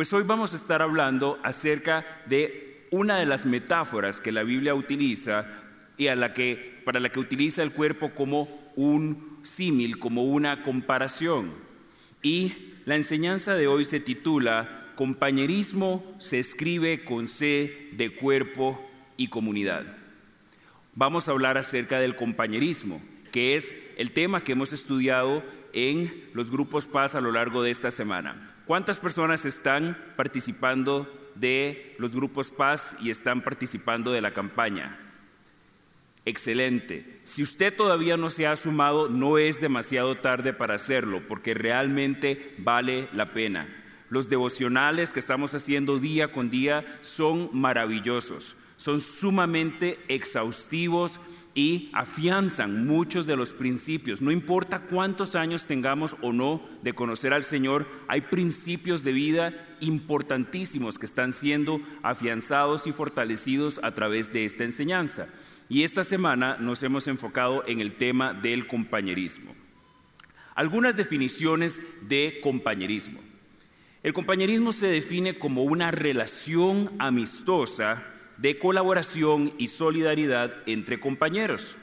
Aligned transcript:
Pues 0.00 0.14
hoy 0.14 0.22
vamos 0.22 0.54
a 0.54 0.56
estar 0.56 0.80
hablando 0.80 1.38
acerca 1.42 2.06
de 2.24 2.86
una 2.90 3.18
de 3.18 3.26
las 3.26 3.44
metáforas 3.44 4.18
que 4.18 4.32
la 4.32 4.44
Biblia 4.44 4.74
utiliza 4.74 5.46
y 5.98 6.06
a 6.06 6.16
la 6.16 6.32
que, 6.32 6.80
para 6.86 7.00
la 7.00 7.10
que 7.10 7.20
utiliza 7.20 7.62
el 7.62 7.72
cuerpo 7.74 8.14
como 8.14 8.48
un 8.76 9.40
símil, 9.42 9.98
como 9.98 10.24
una 10.24 10.62
comparación. 10.62 11.52
Y 12.22 12.54
la 12.86 12.96
enseñanza 12.96 13.54
de 13.54 13.66
hoy 13.66 13.84
se 13.84 14.00
titula 14.00 14.86
Compañerismo 14.94 16.02
se 16.16 16.38
escribe 16.38 17.04
con 17.04 17.28
C 17.28 17.90
de 17.92 18.14
cuerpo 18.14 18.80
y 19.18 19.28
comunidad. 19.28 19.84
Vamos 20.94 21.28
a 21.28 21.32
hablar 21.32 21.58
acerca 21.58 22.00
del 22.00 22.16
compañerismo, 22.16 23.02
que 23.32 23.54
es 23.54 23.74
el 23.98 24.12
tema 24.12 24.44
que 24.44 24.52
hemos 24.52 24.72
estudiado 24.72 25.44
en 25.74 26.30
los 26.32 26.50
grupos 26.50 26.86
Paz 26.86 27.14
a 27.14 27.20
lo 27.20 27.32
largo 27.32 27.62
de 27.62 27.70
esta 27.70 27.90
semana. 27.90 28.56
¿Cuántas 28.70 29.00
personas 29.00 29.44
están 29.46 29.98
participando 30.14 31.12
de 31.34 31.96
los 31.98 32.14
grupos 32.14 32.52
Paz 32.52 32.96
y 33.00 33.10
están 33.10 33.40
participando 33.40 34.12
de 34.12 34.20
la 34.20 34.32
campaña? 34.32 34.96
Excelente. 36.24 37.18
Si 37.24 37.42
usted 37.42 37.74
todavía 37.74 38.16
no 38.16 38.30
se 38.30 38.46
ha 38.46 38.54
sumado, 38.54 39.08
no 39.08 39.38
es 39.38 39.60
demasiado 39.60 40.18
tarde 40.18 40.52
para 40.52 40.76
hacerlo, 40.76 41.20
porque 41.26 41.52
realmente 41.52 42.54
vale 42.58 43.08
la 43.12 43.32
pena. 43.32 43.66
Los 44.08 44.28
devocionales 44.28 45.10
que 45.10 45.18
estamos 45.18 45.52
haciendo 45.52 45.98
día 45.98 46.30
con 46.30 46.48
día 46.48 46.84
son 47.00 47.50
maravillosos, 47.52 48.54
son 48.76 49.00
sumamente 49.00 49.98
exhaustivos 50.06 51.18
y 51.54 51.90
afianzan 51.92 52.86
muchos 52.86 53.26
de 53.26 53.36
los 53.36 53.50
principios. 53.50 54.20
No 54.20 54.30
importa 54.30 54.80
cuántos 54.80 55.34
años 55.34 55.66
tengamos 55.66 56.16
o 56.22 56.32
no 56.32 56.62
de 56.82 56.92
conocer 56.92 57.32
al 57.32 57.44
Señor, 57.44 57.86
hay 58.08 58.20
principios 58.20 59.02
de 59.02 59.12
vida 59.12 59.66
importantísimos 59.80 60.98
que 60.98 61.06
están 61.06 61.32
siendo 61.32 61.80
afianzados 62.02 62.86
y 62.86 62.92
fortalecidos 62.92 63.80
a 63.82 63.92
través 63.94 64.32
de 64.32 64.44
esta 64.44 64.64
enseñanza. 64.64 65.26
Y 65.68 65.82
esta 65.84 66.04
semana 66.04 66.56
nos 66.60 66.82
hemos 66.82 67.06
enfocado 67.06 67.64
en 67.66 67.80
el 67.80 67.92
tema 67.94 68.34
del 68.34 68.66
compañerismo. 68.66 69.54
Algunas 70.54 70.96
definiciones 70.96 71.80
de 72.08 72.40
compañerismo. 72.42 73.20
El 74.02 74.12
compañerismo 74.12 74.72
se 74.72 74.86
define 74.86 75.38
como 75.38 75.62
una 75.62 75.90
relación 75.90 76.90
amistosa 76.98 78.02
de 78.40 78.58
colaboración 78.58 79.52
y 79.58 79.68
solidaridad 79.68 80.54
entre 80.66 80.98
compañeros. 80.98 81.76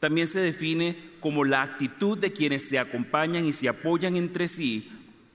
También 0.00 0.26
se 0.26 0.40
define 0.40 0.96
como 1.20 1.44
la 1.44 1.62
actitud 1.62 2.16
de 2.16 2.32
quienes 2.32 2.66
se 2.68 2.78
acompañan 2.78 3.44
y 3.44 3.52
se 3.52 3.68
apoyan 3.68 4.16
entre 4.16 4.48
sí 4.48 4.88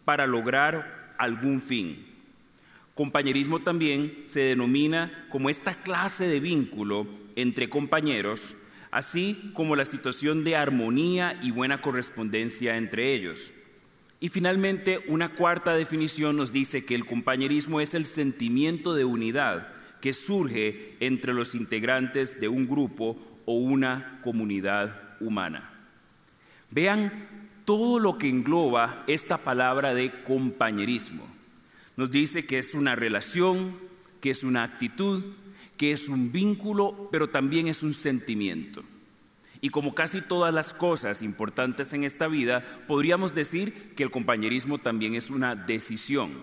para 0.06 0.26
lograr 0.26 1.14
algún 1.20 1.61
fin. 1.61 2.08
Compañerismo 2.95 3.59
también 3.59 4.23
se 4.23 4.39
denomina 4.39 5.28
como 5.30 5.50
esta 5.50 5.76
clase 5.76 6.28
de 6.28 6.39
vínculo 6.39 7.08
entre 7.36 7.70
compañeros, 7.70 8.56
así 8.92 9.52
como 9.54 9.76
la 9.76 9.86
situación 9.86 10.44
de 10.44 10.56
armonía 10.56 11.39
y 11.44 11.52
buena 11.52 11.81
correspondencia 11.81 12.78
entre 12.78 13.14
ellos. 13.14 13.52
Y 14.20 14.30
finalmente, 14.30 15.00
una 15.08 15.36
cuarta 15.36 15.76
definición 15.76 16.38
nos 16.38 16.52
dice 16.52 16.86
que 16.86 16.95
el 16.95 17.06
compañerismo 17.06 17.81
es 17.81 17.94
el 17.94 18.06
sentimiento 18.06 18.95
de 18.95 19.06
unidad 19.06 19.73
que 20.04 20.12
surge 20.12 20.98
entre 21.00 21.34
los 21.34 21.56
integrantes 21.56 22.38
de 22.42 22.50
un 22.50 22.68
grupo 22.68 23.18
o 23.46 23.54
una 23.54 24.20
comunidad 24.22 25.16
humana. 25.22 25.72
Vean 26.72 27.30
todo 27.64 28.00
lo 28.00 28.17
que 28.17 28.27
engloba 28.27 29.05
esta 29.08 29.38
palabra 29.38 29.94
de 29.94 30.11
compañerismo. 30.23 31.26
Nos 31.95 32.11
dice 32.11 32.45
que 32.45 32.60
es 32.60 32.73
una 32.73 32.98
relación, 32.98 33.77
que 34.20 34.32
es 34.32 34.44
una 34.44 34.64
actitud, 34.64 35.23
que 35.77 35.94
es 35.94 36.10
un 36.10 36.33
vínculo, 36.33 37.08
pero 37.10 37.30
también 37.30 37.70
es 37.70 37.82
un 37.82 37.94
sentimiento. 37.94 38.83
Y 39.61 39.70
como 39.70 39.95
casi 39.95 40.20
todas 40.20 40.54
las 40.54 40.73
cosas 40.73 41.22
importantes 41.22 41.94
en 41.94 42.04
esta 42.04 42.27
vida, 42.27 42.61
podríamos 42.89 43.33
decir 43.33 43.94
que 43.95 44.04
el 44.04 44.11
compañerismo 44.11 44.80
también 44.80 45.16
es 45.16 45.30
una 45.30 45.56
decisión, 45.56 46.33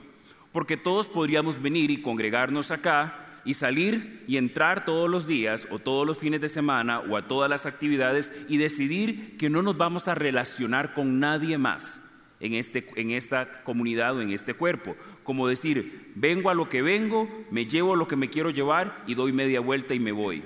porque 0.51 0.79
todos 0.79 1.09
podríamos 1.09 1.61
venir 1.61 1.91
y 1.91 2.01
congregarnos 2.01 2.71
acá 2.71 3.27
y 3.45 3.55
salir 3.55 4.25
y 4.27 4.37
entrar 4.37 4.85
todos 4.85 5.09
los 5.09 5.27
días 5.27 5.67
o 5.71 5.79
todos 5.79 6.07
los 6.07 6.19
fines 6.19 6.41
de 6.41 6.49
semana 6.49 7.01
o 7.01 7.17
a 7.17 7.27
todas 7.27 7.49
las 7.49 7.67
actividades 7.67 8.33
y 8.49 8.59
decidir 8.59 9.37
que 9.37 9.51
no 9.51 9.63
nos 9.63 9.77
vamos 9.77 10.09
a 10.09 10.15
relacionar 10.15 10.95
con 10.95 11.21
nadie 11.21 11.59
más 11.59 12.01
en, 12.41 12.55
este, 12.55 12.87
en 12.97 13.11
esta 13.11 13.51
comunidad 13.63 14.17
o 14.17 14.23
en 14.23 14.31
este 14.31 14.55
cuerpo. 14.55 14.97
Como 15.23 15.47
decir, 15.49 16.13
vengo 16.15 16.51
a 16.51 16.55
lo 16.55 16.69
que 16.69 16.83
vengo, 16.83 17.29
me 17.51 17.67
llevo 17.67 17.97
lo 17.97 18.09
que 18.09 18.17
me 18.17 18.31
quiero 18.31 18.51
llevar 18.51 19.03
y 19.07 19.15
doy 19.15 19.33
media 19.33 19.61
vuelta 19.61 19.95
y 19.95 20.01
me 20.01 20.13
voy. 20.13 20.43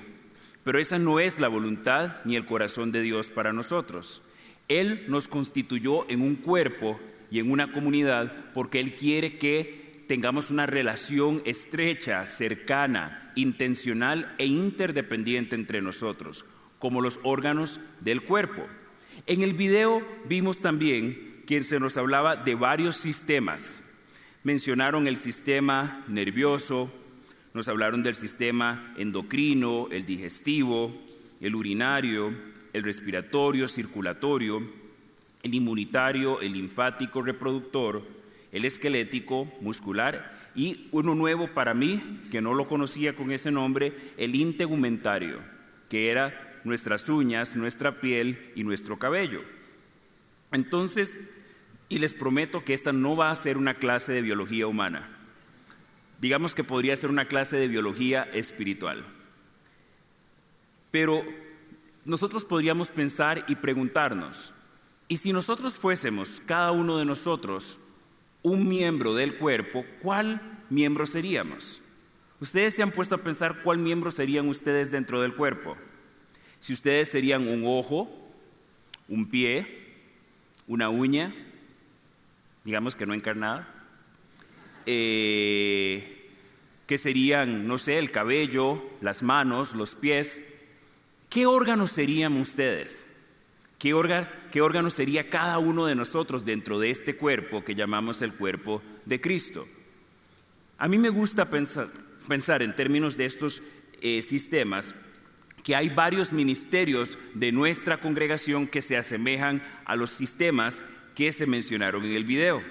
Pero 0.65 0.79
esa 0.79 0.99
no 0.99 1.21
es 1.21 1.39
la 1.39 1.49
voluntad 1.49 2.17
ni 2.25 2.37
el 2.37 2.47
corazón 2.47 2.91
de 2.91 3.03
Dios 3.03 3.29
para 3.29 3.53
nosotros. 3.53 4.23
Él 4.69 5.05
nos 5.09 5.29
constituyó 5.29 6.09
en 6.09 6.23
un 6.23 6.37
cuerpo 6.37 6.99
y 7.31 7.39
en 7.39 7.51
una 7.51 7.73
comunidad 7.73 8.33
porque 8.55 8.81
Él 8.81 8.95
quiere 8.95 9.37
que 9.37 9.84
tengamos 10.07 10.51
una 10.51 10.67
relación 10.67 11.43
estrecha, 11.45 12.25
cercana, 12.27 13.33
intencional 13.35 14.35
e 14.39 14.47
interdependiente 14.47 15.57
entre 15.57 15.81
nosotros, 15.83 16.45
como 16.79 17.01
los 17.01 17.19
órganos 17.23 17.81
del 18.01 18.23
cuerpo. 18.23 18.67
En 19.27 19.43
el 19.43 19.55
video 19.55 20.07
vimos 20.29 20.59
también 20.59 21.43
quien 21.47 21.65
se 21.65 21.81
nos 21.81 21.97
hablaba 21.97 22.37
de 22.37 22.55
varios 22.55 22.97
sistemas. 22.97 23.79
Mencionaron 24.43 25.07
el 25.07 25.17
sistema 25.17 26.05
nervioso, 26.09 26.91
nos 27.55 27.69
hablaron 27.69 28.03
del 28.03 28.15
sistema 28.15 28.95
endocrino, 28.99 29.89
el 29.91 30.05
digestivo, 30.05 30.93
el 31.41 31.55
urinario, 31.55 32.35
el 32.73 32.83
respiratorio, 32.83 33.69
circulatorio, 33.69 34.63
el 35.43 35.55
inmunitario, 35.55 36.41
el 36.41 36.53
linfático, 36.53 37.23
reproductor, 37.23 38.03
el 38.55 38.65
esquelético, 38.65 39.53
muscular 39.61 40.33
y 40.55 40.87
uno 40.93 41.17
nuevo 41.17 41.49
para 41.49 41.75
mí, 41.75 42.01
que 42.31 42.41
no 42.41 42.55
lo 42.55 42.69
conocía 42.69 43.15
con 43.15 43.33
ese 43.33 43.51
nombre, 43.51 43.93
el 44.17 44.37
integumentario, 44.37 45.41
que 45.91 46.09
era 46.11 46.61
nuestras 46.63 47.09
uñas, 47.09 47.57
nuestra 47.57 48.01
piel 48.01 48.53
y 48.55 48.63
nuestro 48.63 48.97
cabello. 48.97 49.43
Entonces, 50.53 51.19
y 51.89 51.99
les 51.99 52.15
prometo 52.15 52.65
que 52.65 52.75
esta 52.75 52.93
no 52.93 53.17
va 53.17 53.33
a 53.33 53.37
ser 53.37 53.59
una 53.59 53.75
clase 53.75 54.13
de 54.13 54.23
biología 54.23 54.69
humana. 54.69 55.09
Digamos 56.21 56.55
que 56.55 56.63
podría 56.63 56.97
ser 56.97 57.11
una 57.11 57.27
clase 57.27 57.57
de 57.57 57.67
biología 57.67 58.23
espiritual. 58.33 59.05
Pero 60.93 61.25
nosotros 62.05 62.45
podríamos 62.45 62.89
pensar 62.89 63.45
y 63.49 63.57
preguntarnos, 63.57 64.53
¿y 65.09 65.17
si 65.17 65.33
nosotros 65.33 65.75
fuésemos, 65.75 66.41
cada 66.47 66.71
uno 66.71 66.99
de 66.99 67.05
nosotros, 67.05 67.79
un 68.45 68.69
miembro 68.69 69.15
del 69.15 69.37
cuerpo, 69.37 69.85
cuál 70.03 70.41
miembro 70.71 71.07
seríamos? 71.07 71.81
Ustedes 72.41 72.75
se 72.75 72.83
han 72.83 72.93
puesto 72.93 73.15
a 73.15 73.19
pensar 73.19 73.63
cuál 73.63 73.79
miembro 73.79 74.11
serían 74.11 74.49
ustedes 74.49 74.91
dentro 74.91 75.23
del 75.23 75.35
cuerpo. 75.35 75.77
Si 76.61 76.75
ustedes 76.75 77.09
serían 77.09 77.49
un 77.49 77.65
ojo, 77.67 78.09
un 79.09 79.31
pie, 79.31 79.67
una 80.67 80.91
uña, 80.91 81.35
digamos 82.65 82.97
que 82.97 83.07
no 83.07 83.15
encarnada, 83.15 83.67
eh, 84.85 86.29
que 86.87 86.99
serían, 86.99 87.67
no 87.67 87.79
sé, 87.79 87.99
el 87.99 88.11
cabello, 88.11 88.83
las 89.01 89.23
manos, 89.23 89.75
los 89.75 89.95
pies. 89.95 90.43
¿Qué 91.31 91.47
órganos 91.47 91.91
serían 91.91 92.37
ustedes? 92.37 93.07
¿Qué, 93.85 93.93
¿Qué 94.51 94.63
órgano 94.63 94.89
sería 94.89 95.29
cada 95.29 95.59
uno 95.59 95.85
de 95.85 95.95
nosotros 95.95 96.47
dentro 96.47 96.81
de 96.81 96.89
este 96.89 97.17
cuerpo 97.17 97.63
que 97.63 97.75
llamamos 97.75 98.23
el 98.23 98.33
cuerpo 98.33 98.81
de 99.05 99.21
Cristo? 99.21 99.69
A 100.79 100.89
mí 100.89 100.97
me 100.97 101.11
gusta 101.11 101.51
pensar, 101.51 101.89
pensar 102.27 102.63
en 102.63 102.75
términos 102.75 103.19
de 103.19 103.27
estos 103.27 103.61
eh, 104.01 104.23
sistemas 104.23 104.95
que 105.63 105.77
hay 105.77 105.91
varios 105.91 106.33
ministerios 106.33 107.19
de 107.35 107.53
nuestra 107.53 108.01
congregación 108.01 108.69
que 108.69 108.81
se 108.81 108.97
asemejan 108.97 109.63
a 109.85 109.97
los 109.97 110.09
sistemas 110.09 110.83
que 111.15 111.31
se 111.33 111.45
mencionaron 111.45 112.07
en 112.07 112.13
el 112.13 112.25
video. 112.25 112.63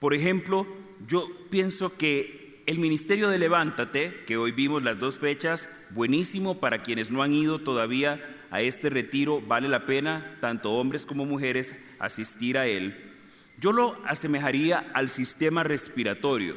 Por 0.00 0.12
ejemplo, 0.12 0.66
yo 1.08 1.30
pienso 1.48 1.96
que 1.96 2.62
el 2.66 2.78
ministerio 2.78 3.30
de 3.30 3.38
Levántate, 3.38 4.22
que 4.26 4.36
hoy 4.36 4.52
vimos 4.52 4.82
las 4.82 4.98
dos 4.98 5.16
fechas, 5.16 5.66
buenísimo 5.88 6.60
para 6.60 6.82
quienes 6.82 7.10
no 7.10 7.22
han 7.22 7.32
ido 7.32 7.58
todavía 7.58 8.22
a 8.50 8.60
este 8.60 8.90
retiro, 8.90 9.40
vale 9.40 9.68
la 9.68 9.86
pena, 9.86 10.36
tanto 10.40 10.72
hombres 10.72 11.06
como 11.06 11.24
mujeres, 11.24 11.74
asistir 11.98 12.58
a 12.58 12.66
él. 12.66 13.12
Yo 13.58 13.72
lo 13.72 13.96
asemejaría 14.04 14.90
al 14.94 15.08
sistema 15.08 15.62
respiratorio, 15.62 16.56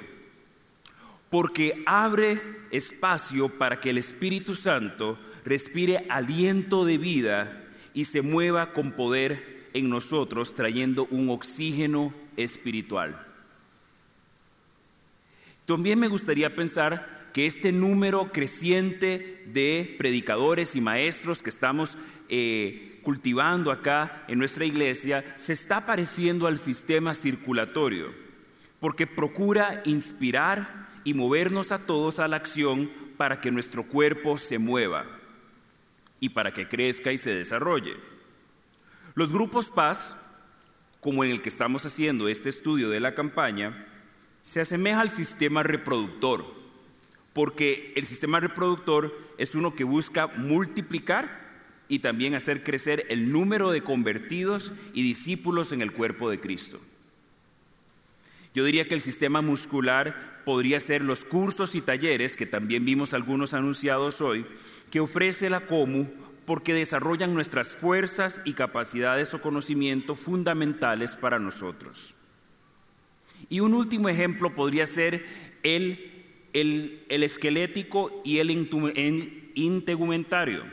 porque 1.29 1.83
abre 1.85 2.39
espacio 2.71 3.49
para 3.49 3.79
que 3.79 3.91
el 3.91 3.97
Espíritu 3.97 4.55
Santo 4.55 5.19
respire 5.45 6.05
aliento 6.09 6.85
de 6.85 6.97
vida 6.97 7.63
y 7.93 8.05
se 8.05 8.21
mueva 8.21 8.73
con 8.73 8.93
poder 8.93 9.67
en 9.73 9.89
nosotros 9.89 10.53
trayendo 10.53 11.05
un 11.11 11.29
oxígeno 11.29 12.13
espiritual. 12.37 13.19
También 15.65 15.99
me 15.99 16.07
gustaría 16.07 16.55
pensar 16.55 17.12
que 17.33 17.47
este 17.47 17.71
número 17.71 18.31
creciente 18.31 19.43
de 19.47 19.95
predicadores 19.97 20.75
y 20.75 20.81
maestros 20.81 21.41
que 21.41 21.49
estamos 21.49 21.97
eh, 22.29 22.99
cultivando 23.01 23.71
acá 23.71 24.23
en 24.27 24.39
nuestra 24.39 24.65
iglesia 24.65 25.25
se 25.37 25.53
está 25.53 25.85
pareciendo 25.85 26.47
al 26.47 26.59
sistema 26.59 27.13
circulatorio, 27.15 28.13
porque 28.79 29.07
procura 29.07 29.81
inspirar 29.85 30.89
y 31.03 31.13
movernos 31.13 31.71
a 31.71 31.85
todos 31.85 32.19
a 32.19 32.27
la 32.27 32.37
acción 32.37 32.89
para 33.17 33.41
que 33.41 33.51
nuestro 33.51 33.83
cuerpo 33.83 34.37
se 34.37 34.59
mueva 34.59 35.05
y 36.19 36.29
para 36.29 36.53
que 36.53 36.67
crezca 36.67 37.11
y 37.11 37.17
se 37.17 37.33
desarrolle. 37.33 37.95
Los 39.15 39.31
grupos 39.31 39.69
paz, 39.69 40.15
como 41.01 41.23
en 41.23 41.31
el 41.31 41.41
que 41.41 41.49
estamos 41.49 41.85
haciendo 41.85 42.27
este 42.27 42.49
estudio 42.49 42.89
de 42.89 42.99
la 42.99 43.13
campaña, 43.13 43.87
se 44.41 44.61
asemeja 44.61 45.01
al 45.01 45.09
sistema 45.09 45.63
reproductor, 45.63 46.62
porque 47.33 47.93
el 47.95 48.05
sistema 48.05 48.39
reproductor 48.39 49.17
es 49.37 49.55
uno 49.55 49.75
que 49.75 49.83
busca 49.83 50.27
multiplicar 50.27 51.43
y 51.87 51.99
también 51.99 52.35
hacer 52.35 52.63
crecer 52.63 53.05
el 53.09 53.31
número 53.31 53.71
de 53.71 53.81
convertidos 53.81 54.71
y 54.93 55.03
discípulos 55.03 55.71
en 55.71 55.81
el 55.81 55.91
cuerpo 55.91 56.29
de 56.29 56.39
Cristo. 56.39 56.79
Yo 58.53 58.63
diría 58.65 58.87
que 58.87 58.95
el 58.95 59.01
sistema 59.01 59.41
muscular 59.41 60.41
podría 60.45 60.79
ser 60.79 61.01
los 61.01 61.25
cursos 61.25 61.73
y 61.73 61.81
talleres, 61.81 62.35
que 62.35 62.45
también 62.45 62.85
vimos 62.85 63.13
algunos 63.13 63.53
anunciados 63.53 64.21
hoy, 64.21 64.45
que 64.91 64.99
ofrece 64.99 65.49
la 65.49 65.61
COMU 65.61 66.07
porque 66.45 66.73
desarrollan 66.73 67.33
nuestras 67.33 67.69
fuerzas 67.69 68.41
y 68.45 68.53
capacidades 68.53 69.33
o 69.33 69.41
conocimiento 69.41 70.15
fundamentales 70.15 71.15
para 71.15 71.39
nosotros. 71.39 72.13
Y 73.49 73.61
un 73.61 73.73
último 73.73 74.09
ejemplo 74.09 74.53
podría 74.53 74.85
ser 74.85 75.25
el, 75.63 76.12
el, 76.53 77.05
esquelético 77.09 78.21
y 78.23 78.37
el 78.37 78.51
integumentario, 79.55 80.63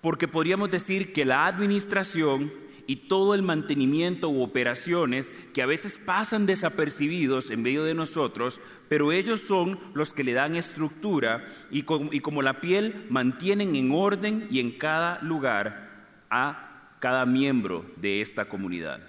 porque 0.00 0.28
podríamos 0.28 0.70
decir 0.70 1.12
que 1.12 1.24
la 1.24 1.46
administración 1.46 2.52
y 2.86 2.96
todo 2.96 3.34
el 3.34 3.42
mantenimiento 3.42 4.28
u 4.28 4.42
operaciones 4.42 5.32
que 5.54 5.62
a 5.62 5.66
veces 5.66 5.98
pasan 5.98 6.46
desapercibidos 6.46 7.50
en 7.50 7.62
medio 7.62 7.84
de 7.84 7.94
nosotros, 7.94 8.60
pero 8.88 9.12
ellos 9.12 9.40
son 9.40 9.78
los 9.94 10.12
que 10.12 10.24
le 10.24 10.34
dan 10.34 10.54
estructura 10.54 11.44
y, 11.70 11.82
como 11.82 12.42
la 12.42 12.60
piel 12.60 13.06
mantienen 13.08 13.74
en 13.76 13.92
orden 13.92 14.46
y 14.50 14.60
en 14.60 14.70
cada 14.70 15.20
lugar 15.22 15.88
a 16.28 16.96
cada 17.00 17.24
miembro 17.24 17.84
de 17.96 18.20
esta 18.20 18.46
comunidad. 18.46 19.00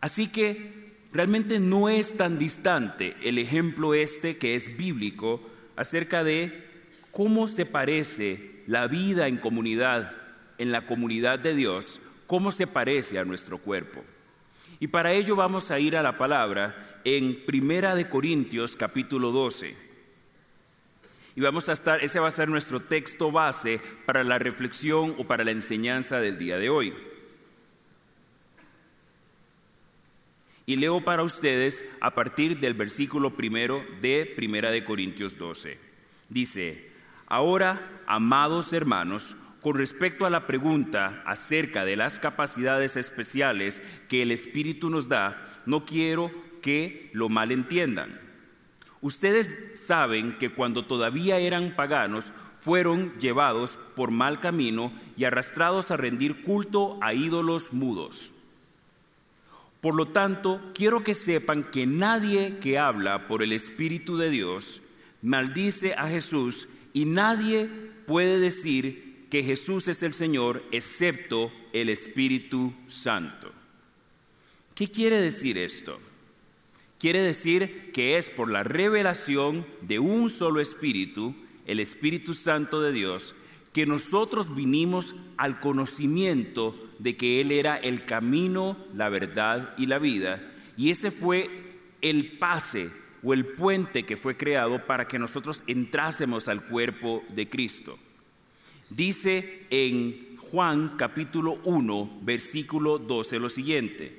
Así 0.00 0.28
que 0.28 0.81
realmente 1.12 1.60
no 1.60 1.88
es 1.88 2.16
tan 2.16 2.38
distante 2.38 3.14
el 3.22 3.38
ejemplo 3.38 3.94
este 3.94 4.38
que 4.38 4.54
es 4.54 4.76
bíblico 4.76 5.40
acerca 5.76 6.24
de 6.24 6.66
cómo 7.10 7.48
se 7.48 7.66
parece 7.66 8.62
la 8.66 8.86
vida 8.86 9.28
en 9.28 9.36
comunidad, 9.36 10.14
en 10.58 10.72
la 10.72 10.86
comunidad 10.86 11.38
de 11.38 11.54
Dios, 11.54 12.00
cómo 12.26 12.50
se 12.50 12.66
parece 12.66 13.18
a 13.18 13.24
nuestro 13.24 13.58
cuerpo. 13.58 14.02
Y 14.80 14.88
para 14.88 15.12
ello 15.12 15.36
vamos 15.36 15.70
a 15.70 15.78
ir 15.78 15.96
a 15.96 16.02
la 16.02 16.18
palabra 16.18 17.00
en 17.04 17.44
Primera 17.44 17.94
de 17.94 18.08
Corintios 18.08 18.74
capítulo 18.74 19.30
12. 19.30 19.76
Y 21.34 21.40
vamos 21.40 21.68
a 21.68 21.72
estar, 21.72 22.02
ese 22.02 22.20
va 22.20 22.28
a 22.28 22.32
ser 22.32 22.48
nuestro 22.48 22.80
texto 22.80 23.30
base 23.30 23.80
para 24.06 24.22
la 24.22 24.38
reflexión 24.38 25.14
o 25.18 25.24
para 25.24 25.44
la 25.44 25.50
enseñanza 25.50 26.20
del 26.20 26.36
día 26.36 26.58
de 26.58 26.68
hoy. 26.68 26.94
Y 30.72 30.76
leo 30.76 31.04
para 31.04 31.22
ustedes 31.22 31.84
a 32.00 32.14
partir 32.14 32.58
del 32.58 32.72
versículo 32.72 33.36
primero 33.36 33.84
de 34.00 34.24
Primera 34.24 34.70
de 34.70 34.86
Corintios 34.86 35.36
12. 35.36 35.78
Dice, 36.30 36.90
ahora, 37.26 37.90
amados 38.06 38.72
hermanos, 38.72 39.36
con 39.60 39.76
respecto 39.76 40.24
a 40.24 40.30
la 40.30 40.46
pregunta 40.46 41.22
acerca 41.26 41.84
de 41.84 41.96
las 41.96 42.18
capacidades 42.18 42.96
especiales 42.96 43.82
que 44.08 44.22
el 44.22 44.30
Espíritu 44.30 44.88
nos 44.88 45.10
da, 45.10 45.46
no 45.66 45.84
quiero 45.84 46.32
que 46.62 47.10
lo 47.12 47.28
malentiendan. 47.28 48.18
Ustedes 49.02 49.78
saben 49.86 50.32
que 50.38 50.54
cuando 50.54 50.86
todavía 50.86 51.36
eran 51.36 51.76
paganos, 51.76 52.32
fueron 52.60 53.12
llevados 53.18 53.78
por 53.94 54.10
mal 54.10 54.40
camino 54.40 54.90
y 55.18 55.24
arrastrados 55.24 55.90
a 55.90 55.98
rendir 55.98 56.40
culto 56.40 56.98
a 57.02 57.12
ídolos 57.12 57.74
mudos. 57.74 58.31
Por 59.82 59.96
lo 59.96 60.06
tanto, 60.06 60.60
quiero 60.74 61.02
que 61.02 61.12
sepan 61.12 61.64
que 61.64 61.86
nadie 61.86 62.58
que 62.60 62.78
habla 62.78 63.26
por 63.26 63.42
el 63.42 63.52
Espíritu 63.52 64.16
de 64.16 64.30
Dios 64.30 64.80
maldice 65.22 65.94
a 65.94 66.06
Jesús 66.06 66.68
y 66.94 67.04
nadie 67.04 67.68
puede 68.06 68.38
decir 68.38 69.26
que 69.28 69.42
Jesús 69.42 69.88
es 69.88 70.04
el 70.04 70.12
Señor, 70.12 70.62
excepto 70.70 71.50
el 71.72 71.88
Espíritu 71.88 72.72
Santo. 72.86 73.50
¿Qué 74.76 74.86
quiere 74.86 75.20
decir 75.20 75.58
esto? 75.58 75.98
Quiere 77.00 77.20
decir 77.20 77.90
que 77.92 78.18
es 78.18 78.30
por 78.30 78.48
la 78.48 78.62
revelación 78.62 79.66
de 79.80 79.98
un 79.98 80.30
solo 80.30 80.60
Espíritu, 80.60 81.34
el 81.66 81.80
Espíritu 81.80 82.34
Santo 82.34 82.80
de 82.80 82.92
Dios, 82.92 83.34
que 83.72 83.84
nosotros 83.84 84.54
vinimos 84.54 85.12
al 85.38 85.58
conocimiento 85.58 86.76
de 87.02 87.16
que 87.16 87.40
Él 87.40 87.50
era 87.50 87.76
el 87.76 88.04
camino, 88.04 88.76
la 88.94 89.08
verdad 89.08 89.74
y 89.76 89.86
la 89.86 89.98
vida. 89.98 90.40
Y 90.76 90.90
ese 90.90 91.10
fue 91.10 91.50
el 92.00 92.26
pase 92.38 92.90
o 93.24 93.34
el 93.34 93.44
puente 93.44 94.04
que 94.04 94.16
fue 94.16 94.36
creado 94.36 94.86
para 94.86 95.08
que 95.08 95.18
nosotros 95.18 95.64
entrásemos 95.66 96.46
al 96.46 96.64
cuerpo 96.64 97.24
de 97.34 97.48
Cristo. 97.48 97.98
Dice 98.88 99.66
en 99.70 100.36
Juan 100.36 100.94
capítulo 100.96 101.58
1, 101.64 102.20
versículo 102.22 102.98
12 102.98 103.40
lo 103.40 103.48
siguiente, 103.48 104.12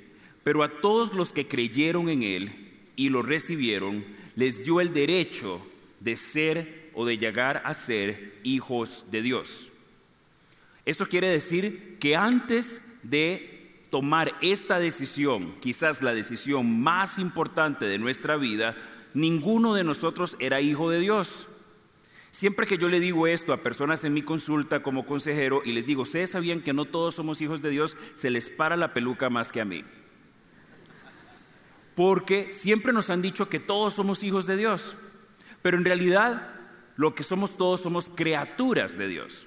pero 0.44 0.62
a 0.62 0.68
todos 0.68 1.14
los 1.14 1.32
que 1.32 1.48
creyeron 1.48 2.10
en 2.10 2.24
Él 2.24 2.52
y 2.98 3.08
lo 3.08 3.22
recibieron, 3.22 4.04
les 4.36 4.66
dio 4.66 4.82
el 4.82 4.92
derecho 4.92 5.66
de 6.02 6.18
ser 6.18 6.90
o 6.96 7.06
de 7.06 7.18
llegar 7.18 7.62
a 7.66 7.74
ser 7.74 8.40
hijos 8.44 9.06
de 9.10 9.22
Dios. 9.22 9.68
Eso 10.86 11.08
quiere 11.08 11.28
decir 11.28 11.98
que 12.00 12.16
antes 12.16 12.82
de 13.04 13.54
tomar 13.90 14.34
esta 14.42 14.80
decisión, 14.80 15.54
quizás 15.60 16.02
la 16.02 16.14
decisión 16.14 16.82
más 16.82 17.20
importante 17.20 17.86
de 17.86 18.00
nuestra 18.00 18.38
vida, 18.38 18.76
ninguno 19.14 19.74
de 19.76 19.84
nosotros 19.84 20.36
era 20.40 20.62
hijo 20.62 20.90
de 20.90 21.00
Dios. 21.00 21.48
Siempre 22.32 22.66
que 22.66 22.78
yo 22.78 22.90
le 22.90 23.00
digo 23.00 23.28
esto 23.28 23.54
a 23.54 23.58
personas 23.58 24.04
en 24.04 24.14
mi 24.14 24.24
consulta 24.24 24.82
como 24.82 25.06
consejero 25.06 25.62
y 25.64 25.72
les 25.72 25.86
digo, 25.86 26.02
ustedes 26.02 26.32
sabían 26.32 26.62
que 26.62 26.74
no 26.74 26.86
todos 26.86 27.14
somos 27.14 27.40
hijos 27.40 27.62
de 27.62 27.70
Dios, 27.70 27.96
se 28.16 28.32
les 28.32 28.50
para 28.50 28.76
la 28.76 28.94
peluca 28.94 29.30
más 29.30 29.52
que 29.52 29.62
a 29.62 29.66
mí. 29.66 29.84
Porque 31.96 32.52
siempre 32.52 32.92
nos 32.92 33.10
han 33.12 33.22
dicho 33.22 33.48
que 33.48 33.60
todos 33.60 33.94
somos 33.94 34.24
hijos 34.24 34.48
de 34.48 34.58
Dios, 34.58 34.96
pero 35.62 35.78
en 35.78 35.86
realidad 35.86 36.50
lo 36.98 37.14
que 37.14 37.24
somos 37.24 37.56
todos 37.56 37.82
somos 37.82 38.10
criaturas 38.10 38.98
de 38.98 39.08
Dios. 39.08 39.46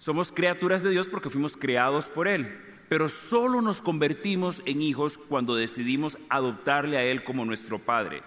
Somos 0.00 0.32
criaturas 0.32 0.82
de 0.82 0.90
Dios 0.90 1.06
porque 1.06 1.30
fuimos 1.30 1.56
creados 1.56 2.08
por 2.08 2.26
Él, 2.26 2.52
pero 2.88 3.08
solo 3.08 3.62
nos 3.62 3.80
convertimos 3.80 4.60
en 4.66 4.82
hijos 4.82 5.16
cuando 5.16 5.54
decidimos 5.54 6.18
adoptarle 6.28 6.96
a 6.96 7.04
Él 7.04 7.22
como 7.22 7.44
nuestro 7.44 7.78
Padre 7.78 8.24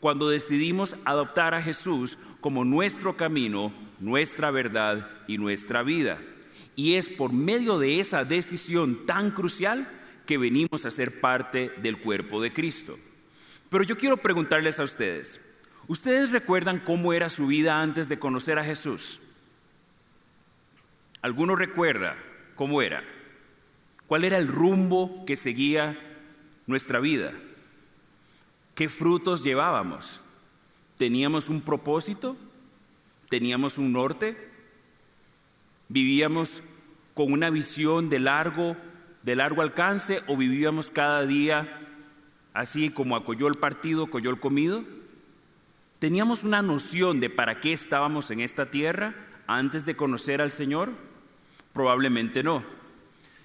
cuando 0.00 0.30
decidimos 0.30 0.96
adoptar 1.04 1.54
a 1.54 1.62
Jesús 1.62 2.16
como 2.40 2.64
nuestro 2.64 3.16
camino, 3.16 3.72
nuestra 4.00 4.50
verdad 4.50 5.08
y 5.28 5.36
nuestra 5.36 5.82
vida. 5.82 6.18
Y 6.74 6.94
es 6.94 7.08
por 7.08 7.32
medio 7.32 7.78
de 7.78 8.00
esa 8.00 8.24
decisión 8.24 9.06
tan 9.06 9.30
crucial 9.30 9.86
que 10.26 10.38
venimos 10.38 10.86
a 10.86 10.90
ser 10.90 11.20
parte 11.20 11.70
del 11.82 11.98
cuerpo 11.98 12.40
de 12.40 12.52
Cristo. 12.52 12.98
Pero 13.68 13.84
yo 13.84 13.98
quiero 13.98 14.16
preguntarles 14.16 14.80
a 14.80 14.84
ustedes, 14.84 15.38
¿ustedes 15.86 16.32
recuerdan 16.32 16.78
cómo 16.78 17.12
era 17.12 17.28
su 17.28 17.46
vida 17.46 17.80
antes 17.80 18.08
de 18.08 18.18
conocer 18.18 18.58
a 18.58 18.64
Jesús? 18.64 19.20
¿Alguno 21.22 21.54
recuerda 21.54 22.16
cómo 22.54 22.80
era? 22.80 23.04
¿Cuál 24.06 24.24
era 24.24 24.38
el 24.38 24.48
rumbo 24.48 25.24
que 25.26 25.36
seguía 25.36 25.98
nuestra 26.66 26.98
vida? 26.98 27.32
¿Qué 28.74 28.88
frutos 28.88 29.44
llevábamos? 29.44 30.22
¿Teníamos 30.96 31.48
un 31.48 31.60
propósito? 31.60 32.36
¿Teníamos 33.28 33.76
un 33.76 33.92
norte? 33.92 34.36
¿Vivíamos 35.88 36.62
con 37.14 37.32
una 37.32 37.50
visión 37.50 38.08
de 38.08 38.18
largo, 38.18 38.76
de 39.22 39.36
largo 39.36 39.60
alcance 39.60 40.22
o 40.26 40.36
vivíamos 40.36 40.90
cada 40.90 41.26
día 41.26 41.80
así 42.54 42.90
como 42.90 43.16
acolló 43.16 43.46
el 43.46 43.56
partido, 43.56 44.04
acolló 44.04 44.30
el 44.30 44.40
comido? 44.40 44.84
¿Teníamos 45.98 46.44
una 46.44 46.62
noción 46.62 47.20
de 47.20 47.28
para 47.28 47.60
qué 47.60 47.74
estábamos 47.74 48.30
en 48.30 48.40
esta 48.40 48.70
tierra 48.70 49.14
antes 49.46 49.84
de 49.84 49.94
conocer 49.94 50.40
al 50.40 50.50
Señor? 50.50 51.09
Probablemente 51.72 52.42
no. 52.42 52.62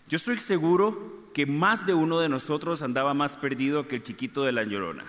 Yo 0.08 0.18
estoy 0.18 0.40
seguro 0.40 1.30
que 1.34 1.46
más 1.46 1.86
de 1.86 1.94
uno 1.94 2.20
de 2.20 2.30
nosotros 2.30 2.82
andaba 2.82 3.14
más 3.14 3.34
perdido 3.38 3.88
que 3.88 3.96
el 3.96 4.04
chiquito 4.04 4.44
de 4.44 4.52
la 4.52 4.64
llorona. 4.64 5.06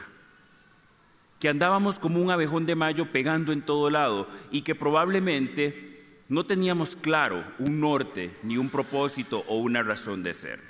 que 1.39 1.49
andábamos 1.51 1.99
como 1.99 2.21
un 2.21 2.31
abejón 2.31 2.65
de 2.67 2.75
mayo 2.75 3.13
pegando 3.13 3.53
en 3.53 3.61
todo 3.63 3.91
lado 3.91 4.27
y 4.51 4.63
que 4.63 4.75
probablemente 4.75 6.03
no 6.29 6.47
teníamos 6.47 6.97
claro 6.97 7.45
un 7.59 7.81
norte, 7.81 8.31
ni 8.43 8.57
un 8.57 8.71
propósito 8.71 9.45
o 9.47 9.59
una 9.59 9.83
razón 9.83 10.23
de 10.23 10.35
ser. 10.35 10.61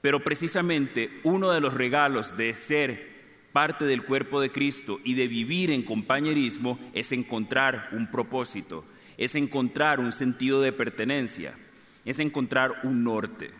Pero 0.00 0.24
precisamente 0.24 1.20
uno 1.22 1.50
de 1.50 1.60
los 1.60 1.74
regalos 1.74 2.36
de 2.36 2.52
ser 2.52 3.12
parte 3.52 3.84
del 3.84 4.02
cuerpo 4.04 4.40
de 4.40 4.50
Cristo 4.50 4.98
y 5.04 5.14
de 5.14 5.28
vivir 5.28 5.70
en 5.70 5.82
compañerismo 5.82 6.78
es 6.92 7.12
encontrar 7.12 7.90
un 7.92 8.10
propósito, 8.10 8.84
es 9.24 9.36
encontrar 9.36 10.00
un 10.00 10.10
sentido 10.10 10.60
de 10.60 10.72
pertenencia, 10.72 11.54
es 12.04 12.18
encontrar 12.18 12.80
un 12.82 13.04
norte. 13.04 13.52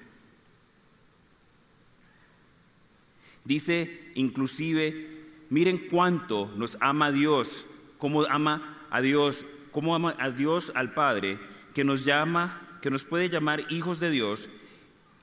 Dice 3.45 4.11
inclusive, 4.17 5.09
miren 5.51 5.79
cuánto 5.79 6.51
nos 6.57 6.77
ama 6.81 7.13
Dios, 7.13 7.65
cómo 7.99 8.25
ama 8.25 8.87
a 8.91 9.01
Dios, 9.01 9.45
cómo 9.71 9.95
ama 9.95 10.17
a 10.19 10.31
Dios 10.31 10.73
al 10.75 10.95
Padre, 10.95 11.39
que 11.75 11.85
nos 11.85 12.05
llama, 12.05 12.61
que 12.83 12.91
nos 12.91 13.05
puede 13.05 13.29
llamar 13.29 13.65
hijos 13.71 14.01
de 14.01 14.11
Dios 14.11 14.49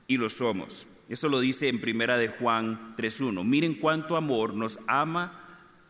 y 0.08 0.16
lo 0.16 0.30
somos. 0.30 0.88
Eso 1.10 1.28
lo 1.28 1.42
dice 1.42 1.68
en 1.68 1.82
primera 1.82 2.16
de 2.16 2.30
Juan 2.30 2.96
3.1. 2.96 3.44
Miren 3.44 3.74
cuánto 3.74 4.16
amor 4.16 4.54
nos 4.54 4.80
ama 4.88 5.38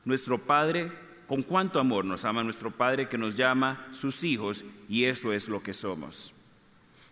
nuestro 0.05 0.39
Padre, 0.39 0.91
con 1.29 1.43
cuánto 1.43 1.79
amor 1.79 2.05
nos 2.05 2.25
ama 2.25 2.43
nuestro 2.43 2.71
Padre 2.71 3.07
que 3.07 3.19
nos 3.19 3.35
llama 3.35 3.87
sus 3.91 4.23
hijos 4.23 4.63
y 4.89 5.03
eso 5.03 5.31
es 5.31 5.47
lo 5.47 5.61
que 5.61 5.73
somos. 5.73 6.33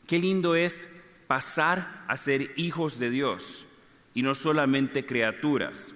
Qué 0.07 0.17
lindo 0.17 0.55
es 0.55 0.89
pasar 1.27 2.03
a 2.07 2.17
ser 2.17 2.51
hijos 2.55 2.97
de 2.97 3.12
Dios 3.12 3.67
y 4.15 4.24
no 4.24 4.33
solamente 4.33 5.05
criaturas. 5.05 5.93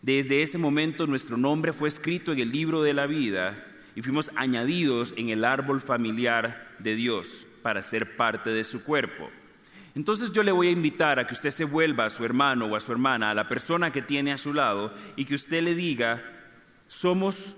Desde 0.00 0.42
ese 0.42 0.58
momento 0.58 1.08
nuestro 1.08 1.36
nombre 1.36 1.72
fue 1.72 1.88
escrito 1.88 2.32
en 2.32 2.38
el 2.38 2.52
libro 2.52 2.84
de 2.84 2.94
la 2.94 3.08
vida 3.08 3.66
y 3.96 4.02
fuimos 4.02 4.30
añadidos 4.36 5.12
en 5.16 5.30
el 5.30 5.44
árbol 5.44 5.80
familiar 5.80 6.76
de 6.78 6.94
Dios 6.94 7.48
para 7.62 7.82
ser 7.82 8.16
parte 8.16 8.50
de 8.50 8.62
su 8.62 8.84
cuerpo. 8.84 9.28
Entonces 9.96 10.30
yo 10.30 10.44
le 10.44 10.52
voy 10.52 10.68
a 10.68 10.72
invitar 10.72 11.18
a 11.18 11.26
que 11.26 11.34
usted 11.34 11.50
se 11.50 11.64
vuelva 11.64 12.04
a 12.04 12.10
su 12.10 12.24
hermano 12.24 12.66
o 12.66 12.76
a 12.76 12.80
su 12.80 12.92
hermana, 12.92 13.30
a 13.30 13.34
la 13.34 13.48
persona 13.48 13.90
que 13.90 14.02
tiene 14.02 14.30
a 14.30 14.38
su 14.38 14.54
lado, 14.54 14.94
y 15.16 15.24
que 15.24 15.34
usted 15.34 15.64
le 15.64 15.74
diga, 15.74 16.35
somos 16.88 17.54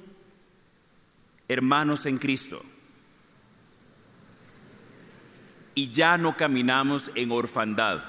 hermanos 1.49 2.07
en 2.07 2.19
Cristo. 2.19 2.63
Y 5.75 5.91
ya 5.93 6.19
no 6.19 6.37
caminamos 6.37 7.11
en 7.15 7.31
orfandad. 7.31 8.03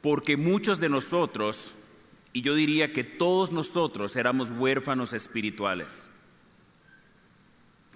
Porque 0.00 0.36
muchos 0.36 0.78
de 0.78 0.88
nosotros, 0.88 1.72
y 2.32 2.42
yo 2.42 2.54
diría 2.54 2.92
que 2.92 3.02
todos 3.02 3.50
nosotros 3.50 4.14
éramos 4.14 4.50
huérfanos 4.50 5.12
espirituales. 5.12 6.08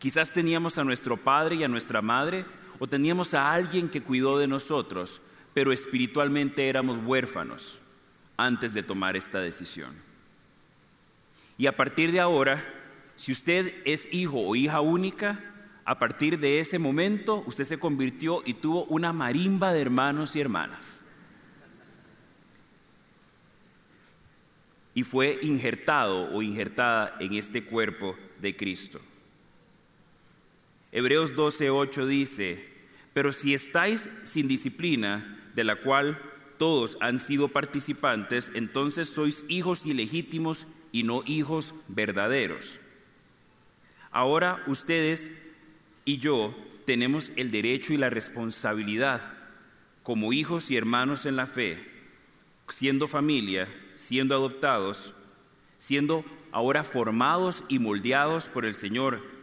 Quizás 0.00 0.32
teníamos 0.32 0.76
a 0.78 0.84
nuestro 0.84 1.16
padre 1.18 1.56
y 1.56 1.64
a 1.64 1.68
nuestra 1.68 2.02
madre, 2.02 2.44
o 2.80 2.86
teníamos 2.86 3.34
a 3.34 3.52
alguien 3.52 3.88
que 3.88 4.02
cuidó 4.02 4.38
de 4.38 4.48
nosotros, 4.48 5.20
pero 5.54 5.72
espiritualmente 5.72 6.68
éramos 6.68 6.98
huérfanos 7.04 7.78
antes 8.47 8.75
de 8.75 8.82
tomar 8.82 9.16
esta 9.16 9.40
decisión. 9.40 9.94
Y 11.59 11.66
a 11.66 11.76
partir 11.76 12.12
de 12.12 12.20
ahora, 12.20 12.64
si 13.16 13.32
usted 13.32 13.75
es 13.85 14.09
hijo 14.12 14.40
o 14.40 14.56
hija 14.56 14.80
única, 14.80 15.38
a 15.85 15.99
partir 15.99 16.38
de 16.38 16.61
ese 16.61 16.78
momento 16.78 17.42
usted 17.47 17.64
se 17.64 17.78
convirtió 17.78 18.42
y 18.47 18.54
tuvo 18.54 18.85
una 18.85 19.12
marimba 19.12 19.73
de 19.73 19.82
hermanos 19.82 20.35
y 20.37 20.40
hermanas. 20.40 21.00
Y 24.94 25.02
fue 25.04 25.38
injertado 25.42 26.32
o 26.32 26.42
injertada 26.42 27.16
en 27.20 27.35
este 27.35 27.64
cuerpo 27.64 28.16
de 28.40 28.56
Cristo. 28.56 29.00
Hebreos 30.92 31.35
12:8 31.37 32.06
dice, 32.06 32.68
pero 33.12 33.32
si 33.32 33.54
estáis 33.54 34.09
sin 34.25 34.49
disciplina, 34.49 35.37
de 35.54 35.64
la 35.64 35.76
cual 35.76 36.20
todos 36.60 36.96
han 37.00 37.18
sido 37.18 37.48
participantes, 37.48 38.52
entonces 38.54 39.08
sois 39.08 39.44
hijos 39.48 39.84
ilegítimos 39.84 40.68
y 40.92 41.02
no 41.02 41.24
hijos 41.26 41.74
verdaderos. 41.88 42.78
Ahora 44.12 44.62
ustedes 44.68 45.32
y 46.04 46.18
yo 46.18 46.54
tenemos 46.84 47.32
el 47.34 47.50
derecho 47.50 47.92
y 47.92 47.96
la 47.96 48.10
responsabilidad 48.10 49.20
como 50.04 50.32
hijos 50.32 50.70
y 50.70 50.76
hermanos 50.76 51.26
en 51.26 51.34
la 51.34 51.46
fe, 51.46 51.82
siendo 52.68 53.08
familia, 53.08 53.66
siendo 53.96 54.36
adoptados, 54.36 55.12
siendo 55.78 56.24
ahora 56.52 56.84
formados 56.84 57.64
y 57.68 57.80
moldeados 57.80 58.48
por 58.48 58.64
el 58.64 58.76
Señor 58.76 59.40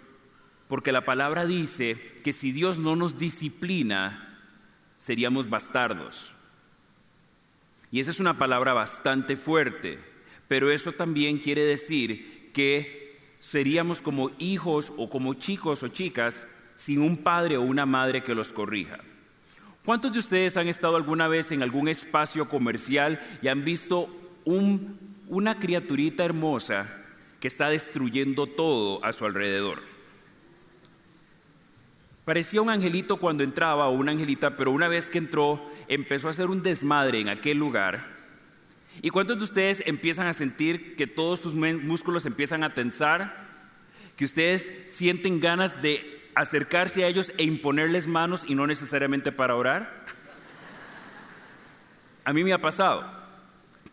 porque 0.67 0.91
la 0.91 1.05
palabra 1.05 1.45
dice 1.45 1.95
que 2.23 2.33
si 2.33 2.51
Dios 2.51 2.79
no 2.79 2.95
nos 2.95 3.17
disciplina, 3.17 4.37
seríamos 4.97 5.49
bastardos. 5.49 6.33
Y 7.91 7.99
esa 7.99 8.11
es 8.11 8.19
una 8.19 8.37
palabra 8.37 8.73
bastante 8.73 9.35
fuerte, 9.35 9.99
pero 10.47 10.71
eso 10.71 10.91
también 10.91 11.37
quiere 11.37 11.63
decir 11.63 12.51
que 12.53 13.17
seríamos 13.39 14.01
como 14.01 14.31
hijos 14.39 14.91
o 14.97 15.09
como 15.09 15.33
chicos 15.33 15.83
o 15.83 15.87
chicas 15.87 16.45
sin 16.75 17.01
un 17.01 17.17
padre 17.17 17.57
o 17.57 17.61
una 17.61 17.85
madre 17.85 18.23
que 18.23 18.35
los 18.35 18.51
corrija. 18.51 18.99
¿Cuántos 19.85 20.11
de 20.11 20.19
ustedes 20.19 20.57
han 20.57 20.67
estado 20.67 20.97
alguna 20.97 21.29
vez 21.29 21.51
en 21.51 21.63
algún 21.63 21.87
espacio 21.87 22.49
comercial 22.49 23.21
y 23.41 23.47
han 23.47 23.63
visto 23.63 24.09
una 24.43 25.59
criaturita 25.59 26.25
hermosa 26.25 26.93
que 27.39 27.47
está 27.47 27.69
destruyendo 27.69 28.47
todo 28.47 29.03
a 29.05 29.13
su 29.13 29.25
alrededor? 29.25 29.81
Parecía 32.27 32.61
un 32.61 32.69
angelito 32.69 33.15
cuando 33.15 33.45
entraba 33.45 33.87
o 33.87 33.91
una 33.91 34.11
angelita, 34.11 34.57
pero 34.57 34.71
una 34.71 34.89
vez 34.89 35.09
que 35.09 35.17
entró 35.17 35.65
empezó 35.87 36.27
a 36.27 36.31
hacer 36.31 36.47
un 36.47 36.61
desmadre 36.61 37.21
en 37.21 37.29
aquel 37.29 37.57
lugar. 37.57 38.05
¿Y 39.01 39.11
cuántos 39.11 39.37
de 39.37 39.45
ustedes 39.45 39.81
empiezan 39.85 40.27
a 40.27 40.33
sentir 40.33 40.97
que 40.97 41.07
todos 41.07 41.39
sus 41.39 41.53
músculos 41.55 42.25
empiezan 42.25 42.65
a 42.65 42.73
tensar? 42.73 43.33
Que 44.17 44.25
ustedes 44.25 44.73
sienten 44.87 45.39
ganas 45.39 45.81
de 45.81 46.21
acercarse 46.35 47.05
a 47.05 47.07
ellos 47.07 47.31
e 47.37 47.45
imponerles 47.45 48.07
manos 48.07 48.43
y 48.45 48.55
no 48.55 48.67
necesariamente 48.67 49.31
para 49.31 49.55
orar? 49.55 50.03
A 52.25 52.33
mí 52.33 52.43
me 52.43 52.51
ha 52.51 52.59
pasado. 52.59 53.09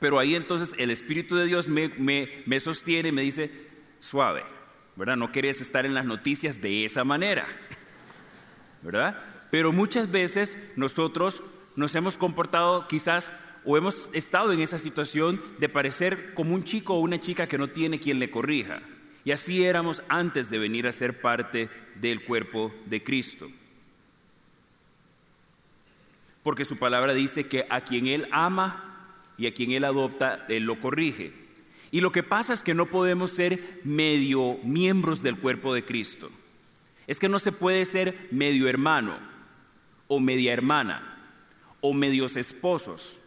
Pero 0.00 0.18
ahí 0.18 0.34
entonces 0.34 0.72
el 0.76 0.90
Espíritu 0.90 1.36
de 1.36 1.46
Dios 1.46 1.68
me, 1.68 1.88
me 1.98 2.58
sostiene 2.58 3.10
y 3.10 3.12
me 3.12 3.22
dice, 3.22 3.52
suave, 4.00 4.42
¿verdad? 4.96 5.14
No 5.14 5.30
querés 5.30 5.60
estar 5.60 5.86
en 5.86 5.94
las 5.94 6.04
noticias 6.04 6.60
de 6.60 6.84
esa 6.84 7.04
manera. 7.04 7.46
¿Verdad? 8.84 9.18
Pero 9.50 9.72
muchas 9.72 10.10
veces 10.10 10.56
nosotros 10.76 11.42
nos 11.74 11.94
hemos 11.94 12.16
comportado 12.16 12.86
quizás 12.86 13.32
o 13.64 13.76
hemos 13.76 14.10
estado 14.12 14.52
en 14.52 14.60
esa 14.60 14.78
situación 14.78 15.42
de 15.58 15.68
parecer 15.68 16.34
como 16.34 16.54
un 16.54 16.64
chico 16.64 16.94
o 16.94 17.00
una 17.00 17.20
chica 17.20 17.46
que 17.46 17.58
no 17.58 17.68
tiene 17.68 17.98
quien 17.98 18.18
le 18.18 18.30
corrija. 18.30 18.82
Y 19.24 19.32
así 19.32 19.64
éramos 19.64 20.02
antes 20.08 20.50
de 20.50 20.58
venir 20.58 20.86
a 20.86 20.92
ser 20.92 21.20
parte 21.20 21.70
del 21.94 22.22
cuerpo 22.22 22.74
de 22.84 23.02
Cristo. 23.02 23.48
Porque 26.42 26.66
su 26.66 26.76
palabra 26.76 27.14
dice 27.14 27.48
que 27.48 27.66
a 27.70 27.80
quien 27.80 28.06
Él 28.06 28.26
ama 28.30 29.08
y 29.38 29.46
a 29.46 29.54
quien 29.54 29.70
Él 29.72 29.84
adopta, 29.84 30.44
Él 30.50 30.64
lo 30.64 30.78
corrige. 30.78 31.32
Y 31.90 32.02
lo 32.02 32.12
que 32.12 32.22
pasa 32.22 32.52
es 32.52 32.62
que 32.62 32.74
no 32.74 32.84
podemos 32.84 33.30
ser 33.30 33.80
medio 33.84 34.58
miembros 34.62 35.22
del 35.22 35.38
cuerpo 35.38 35.72
de 35.72 35.86
Cristo. 35.86 36.30
Es 37.06 37.18
que 37.18 37.28
no 37.28 37.38
se 37.38 37.52
puede 37.52 37.84
ser 37.84 38.28
medio 38.30 38.68
hermano 38.68 39.16
o 40.08 40.20
media 40.20 40.52
hermana 40.52 41.14
o 41.80 41.92
medios 41.92 42.36
esposos 42.36 43.18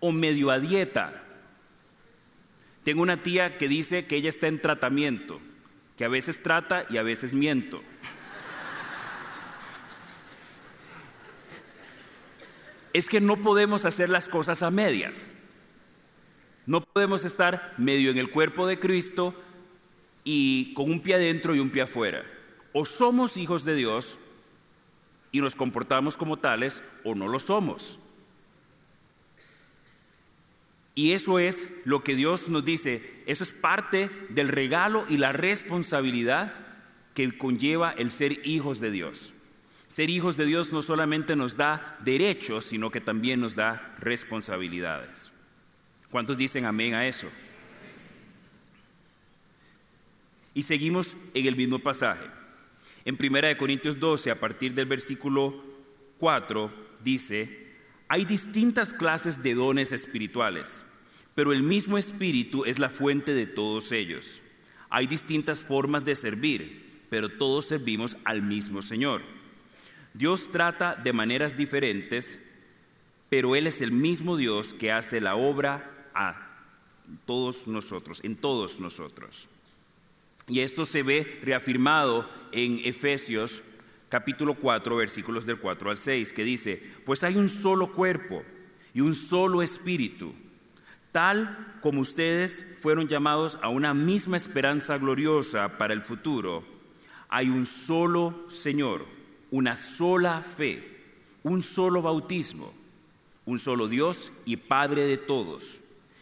o 0.00 0.10
medio 0.10 0.50
a 0.50 0.58
dieta. 0.58 1.22
Tengo 2.82 3.02
una 3.02 3.22
tía 3.22 3.58
que 3.58 3.68
dice 3.68 4.06
que 4.06 4.16
ella 4.16 4.30
está 4.30 4.48
en 4.48 4.60
tratamiento, 4.60 5.40
que 5.96 6.04
a 6.04 6.08
veces 6.08 6.42
trata 6.42 6.86
y 6.90 6.96
a 6.96 7.02
veces 7.02 7.34
miento. 7.34 7.82
Es 12.92 13.08
que 13.08 13.20
no 13.20 13.36
podemos 13.36 13.84
hacer 13.84 14.10
las 14.10 14.28
cosas 14.28 14.62
a 14.62 14.70
medias. 14.70 15.34
No 16.66 16.80
podemos 16.80 17.24
estar 17.24 17.74
medio 17.78 18.10
en 18.10 18.18
el 18.18 18.30
cuerpo 18.30 18.66
de 18.66 18.80
Cristo 18.80 19.34
y 20.24 20.74
con 20.74 20.90
un 20.90 21.00
pie 21.00 21.14
adentro 21.14 21.54
y 21.54 21.60
un 21.60 21.70
pie 21.70 21.82
afuera. 21.82 22.24
O 22.72 22.84
somos 22.84 23.36
hijos 23.36 23.64
de 23.64 23.74
Dios 23.74 24.18
y 25.32 25.40
nos 25.40 25.54
comportamos 25.54 26.16
como 26.16 26.36
tales 26.36 26.82
o 27.04 27.14
no 27.14 27.28
lo 27.28 27.38
somos. 27.38 27.98
Y 30.94 31.12
eso 31.12 31.38
es 31.38 31.68
lo 31.84 32.02
que 32.02 32.14
Dios 32.14 32.48
nos 32.48 32.64
dice, 32.64 33.22
eso 33.26 33.44
es 33.44 33.52
parte 33.52 34.10
del 34.28 34.48
regalo 34.48 35.04
y 35.08 35.16
la 35.16 35.32
responsabilidad 35.32 36.52
que 37.14 37.36
conlleva 37.38 37.92
el 37.92 38.10
ser 38.10 38.46
hijos 38.46 38.80
de 38.80 38.90
Dios. 38.90 39.32
Ser 39.86 40.10
hijos 40.10 40.36
de 40.36 40.46
Dios 40.46 40.72
no 40.72 40.82
solamente 40.82 41.36
nos 41.36 41.56
da 41.56 41.98
derechos, 42.04 42.64
sino 42.64 42.90
que 42.90 43.00
también 43.00 43.40
nos 43.40 43.54
da 43.54 43.94
responsabilidades. 43.98 45.30
¿Cuántos 46.10 46.36
dicen 46.36 46.64
amén 46.64 46.94
a 46.94 47.06
eso? 47.06 47.28
Y 50.54 50.62
seguimos 50.64 51.16
en 51.34 51.46
el 51.46 51.56
mismo 51.56 51.78
pasaje. 51.78 52.39
En 53.04 53.16
1 53.18 53.56
Corintios 53.56 53.98
12, 53.98 54.30
a 54.30 54.34
partir 54.34 54.74
del 54.74 54.86
versículo 54.86 55.62
4, 56.18 56.70
dice, 57.02 57.68
hay 58.08 58.24
distintas 58.24 58.92
clases 58.92 59.42
de 59.42 59.54
dones 59.54 59.92
espirituales, 59.92 60.82
pero 61.34 61.52
el 61.52 61.62
mismo 61.62 61.96
Espíritu 61.96 62.64
es 62.64 62.78
la 62.78 62.90
fuente 62.90 63.32
de 63.32 63.46
todos 63.46 63.92
ellos. 63.92 64.40
Hay 64.90 65.06
distintas 65.06 65.64
formas 65.64 66.04
de 66.04 66.14
servir, 66.14 67.04
pero 67.08 67.28
todos 67.28 67.66
servimos 67.66 68.16
al 68.24 68.42
mismo 68.42 68.82
Señor. 68.82 69.22
Dios 70.12 70.50
trata 70.50 70.96
de 70.96 71.12
maneras 71.12 71.56
diferentes, 71.56 72.38
pero 73.28 73.54
Él 73.54 73.66
es 73.66 73.80
el 73.80 73.92
mismo 73.92 74.36
Dios 74.36 74.74
que 74.74 74.92
hace 74.92 75.20
la 75.20 75.36
obra 75.36 76.10
a 76.14 76.50
todos 77.26 77.66
nosotros, 77.66 78.20
en 78.24 78.36
todos 78.36 78.80
nosotros. 78.80 79.48
Y 80.50 80.60
esto 80.60 80.84
se 80.84 81.02
ve 81.02 81.40
reafirmado 81.42 82.28
en 82.52 82.80
Efesios 82.84 83.62
capítulo 84.08 84.56
4, 84.56 84.96
versículos 84.96 85.46
del 85.46 85.58
4 85.58 85.90
al 85.90 85.96
6, 85.96 86.32
que 86.32 86.44
dice, 86.44 86.82
pues 87.06 87.24
hay 87.24 87.36
un 87.36 87.48
solo 87.48 87.92
cuerpo 87.92 88.42
y 88.92 89.00
un 89.00 89.14
solo 89.14 89.62
espíritu, 89.62 90.34
tal 91.12 91.78
como 91.80 92.00
ustedes 92.00 92.66
fueron 92.80 93.06
llamados 93.06 93.56
a 93.62 93.68
una 93.68 93.94
misma 93.94 94.36
esperanza 94.36 94.98
gloriosa 94.98 95.78
para 95.78 95.94
el 95.94 96.02
futuro, 96.02 96.64
hay 97.28 97.48
un 97.48 97.64
solo 97.64 98.46
Señor 98.48 99.06
una 99.50 99.76
sola 99.76 100.42
fe, 100.42 100.82
un 101.42 101.62
solo 101.62 102.02
bautismo, 102.02 102.72
un 103.46 103.58
solo 103.58 103.88
Dios 103.88 104.30
y 104.44 104.56
Padre 104.56 105.06
de 105.06 105.16
todos, 105.16 105.78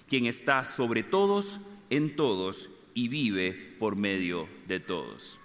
quien 0.08 0.26
está 0.26 0.64
sobre 0.64 1.02
todos, 1.02 1.60
en 1.90 2.16
todos 2.16 2.70
y 2.94 3.08
vive 3.08 3.67
por 3.78 3.96
medio 3.96 4.48
de 4.66 4.80
todos. 4.80 5.38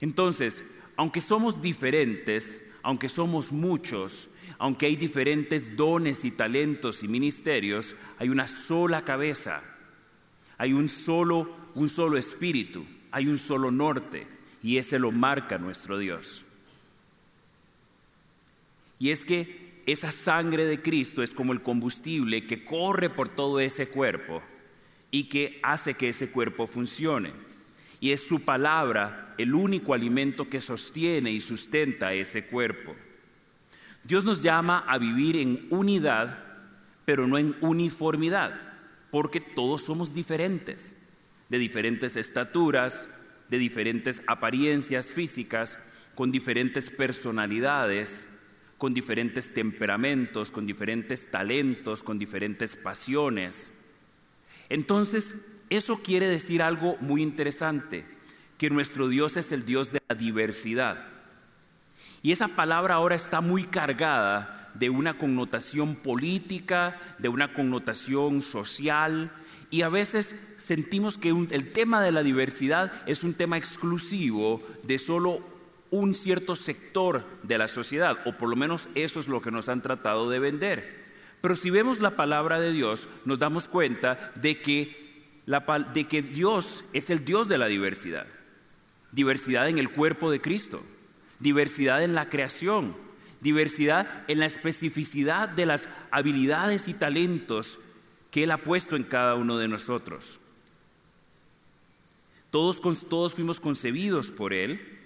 Entonces, 0.00 0.62
aunque 0.96 1.20
somos 1.20 1.62
diferentes, 1.62 2.62
aunque 2.82 3.08
somos 3.08 3.52
muchos, 3.52 4.28
aunque 4.58 4.86
hay 4.86 4.96
diferentes 4.96 5.76
dones 5.76 6.24
y 6.24 6.30
talentos 6.30 7.02
y 7.02 7.08
ministerios, 7.08 7.94
hay 8.18 8.28
una 8.28 8.46
sola 8.48 9.04
cabeza, 9.04 9.62
hay 10.58 10.72
un 10.72 10.88
solo, 10.88 11.50
un 11.74 11.88
solo 11.88 12.18
espíritu, 12.18 12.84
hay 13.10 13.26
un 13.26 13.38
solo 13.38 13.70
norte, 13.70 14.26
y 14.62 14.76
ese 14.76 14.98
lo 14.98 15.12
marca 15.12 15.58
nuestro 15.58 15.98
Dios. 15.98 16.44
Y 18.98 19.10
es 19.10 19.24
que 19.24 19.82
esa 19.86 20.12
sangre 20.12 20.66
de 20.66 20.82
Cristo 20.82 21.22
es 21.22 21.32
como 21.32 21.52
el 21.52 21.62
combustible 21.62 22.46
que 22.46 22.64
corre 22.64 23.08
por 23.08 23.28
todo 23.28 23.60
ese 23.60 23.88
cuerpo 23.88 24.42
y 25.10 25.24
que 25.24 25.58
hace 25.62 25.94
que 25.94 26.10
ese 26.10 26.30
cuerpo 26.30 26.66
funcione. 26.66 27.32
Y 28.00 28.12
es 28.12 28.26
su 28.26 28.40
palabra 28.40 29.34
el 29.38 29.54
único 29.54 29.94
alimento 29.94 30.48
que 30.48 30.60
sostiene 30.60 31.30
y 31.30 31.40
sustenta 31.40 32.12
ese 32.14 32.46
cuerpo. 32.46 32.96
Dios 34.04 34.24
nos 34.24 34.42
llama 34.42 34.84
a 34.86 34.98
vivir 34.98 35.36
en 35.36 35.66
unidad, 35.70 36.42
pero 37.04 37.26
no 37.26 37.38
en 37.38 37.54
uniformidad, 37.60 38.58
porque 39.10 39.40
todos 39.40 39.82
somos 39.82 40.14
diferentes, 40.14 40.96
de 41.48 41.58
diferentes 41.58 42.16
estaturas, 42.16 43.08
de 43.48 43.58
diferentes 43.58 44.22
apariencias 44.26 45.06
físicas, 45.06 45.76
con 46.14 46.32
diferentes 46.32 46.90
personalidades, 46.90 48.24
con 48.78 48.94
diferentes 48.94 49.52
temperamentos, 49.52 50.50
con 50.50 50.66
diferentes 50.66 51.30
talentos, 51.30 52.02
con 52.02 52.18
diferentes 52.18 52.76
pasiones. 52.76 53.70
Entonces, 54.68 55.34
eso 55.70 55.96
quiere 56.02 56.26
decir 56.26 56.62
algo 56.62 56.96
muy 57.00 57.22
interesante, 57.22 58.04
que 58.58 58.70
nuestro 58.70 59.08
Dios 59.08 59.36
es 59.36 59.52
el 59.52 59.64
Dios 59.64 59.92
de 59.92 60.02
la 60.08 60.14
diversidad. 60.14 61.02
Y 62.22 62.32
esa 62.32 62.48
palabra 62.48 62.96
ahora 62.96 63.14
está 63.14 63.40
muy 63.40 63.64
cargada 63.64 64.70
de 64.74 64.90
una 64.90 65.16
connotación 65.16 65.96
política, 65.96 66.98
de 67.18 67.28
una 67.28 67.54
connotación 67.54 68.42
social, 68.42 69.30
y 69.70 69.82
a 69.82 69.88
veces 69.88 70.34
sentimos 70.58 71.16
que 71.16 71.30
el 71.30 71.72
tema 71.72 72.02
de 72.02 72.12
la 72.12 72.22
diversidad 72.22 72.92
es 73.06 73.22
un 73.22 73.34
tema 73.34 73.56
exclusivo 73.56 74.62
de 74.82 74.98
solo 74.98 75.42
un 75.90 76.14
cierto 76.14 76.54
sector 76.54 77.24
de 77.42 77.58
la 77.58 77.68
sociedad, 77.68 78.18
o 78.24 78.36
por 78.36 78.48
lo 78.48 78.56
menos 78.56 78.88
eso 78.94 79.20
es 79.20 79.28
lo 79.28 79.40
que 79.40 79.50
nos 79.50 79.68
han 79.68 79.82
tratado 79.82 80.28
de 80.28 80.38
vender. 80.38 81.00
Pero 81.40 81.54
si 81.54 81.70
vemos 81.70 82.00
la 82.00 82.10
palabra 82.10 82.60
de 82.60 82.72
Dios, 82.72 83.08
nos 83.24 83.38
damos 83.38 83.66
cuenta 83.68 84.32
de 84.34 84.60
que, 84.60 84.99
de 85.50 86.04
que 86.06 86.22
Dios 86.22 86.84
es 86.92 87.10
el 87.10 87.24
Dios 87.24 87.48
de 87.48 87.58
la 87.58 87.66
diversidad. 87.66 88.26
Diversidad 89.12 89.68
en 89.68 89.78
el 89.78 89.90
cuerpo 89.90 90.30
de 90.30 90.40
Cristo, 90.40 90.84
diversidad 91.40 92.04
en 92.04 92.14
la 92.14 92.28
creación, 92.28 92.94
diversidad 93.40 94.24
en 94.28 94.38
la 94.38 94.46
especificidad 94.46 95.48
de 95.48 95.66
las 95.66 95.88
habilidades 96.12 96.86
y 96.86 96.94
talentos 96.94 97.78
que 98.30 98.44
Él 98.44 98.52
ha 98.52 98.58
puesto 98.58 98.94
en 98.94 99.02
cada 99.02 99.34
uno 99.34 99.58
de 99.58 99.66
nosotros. 99.66 100.38
Todos, 102.52 102.80
todos 103.08 103.34
fuimos 103.34 103.58
concebidos 103.58 104.28
por 104.28 104.52
Él 104.52 104.98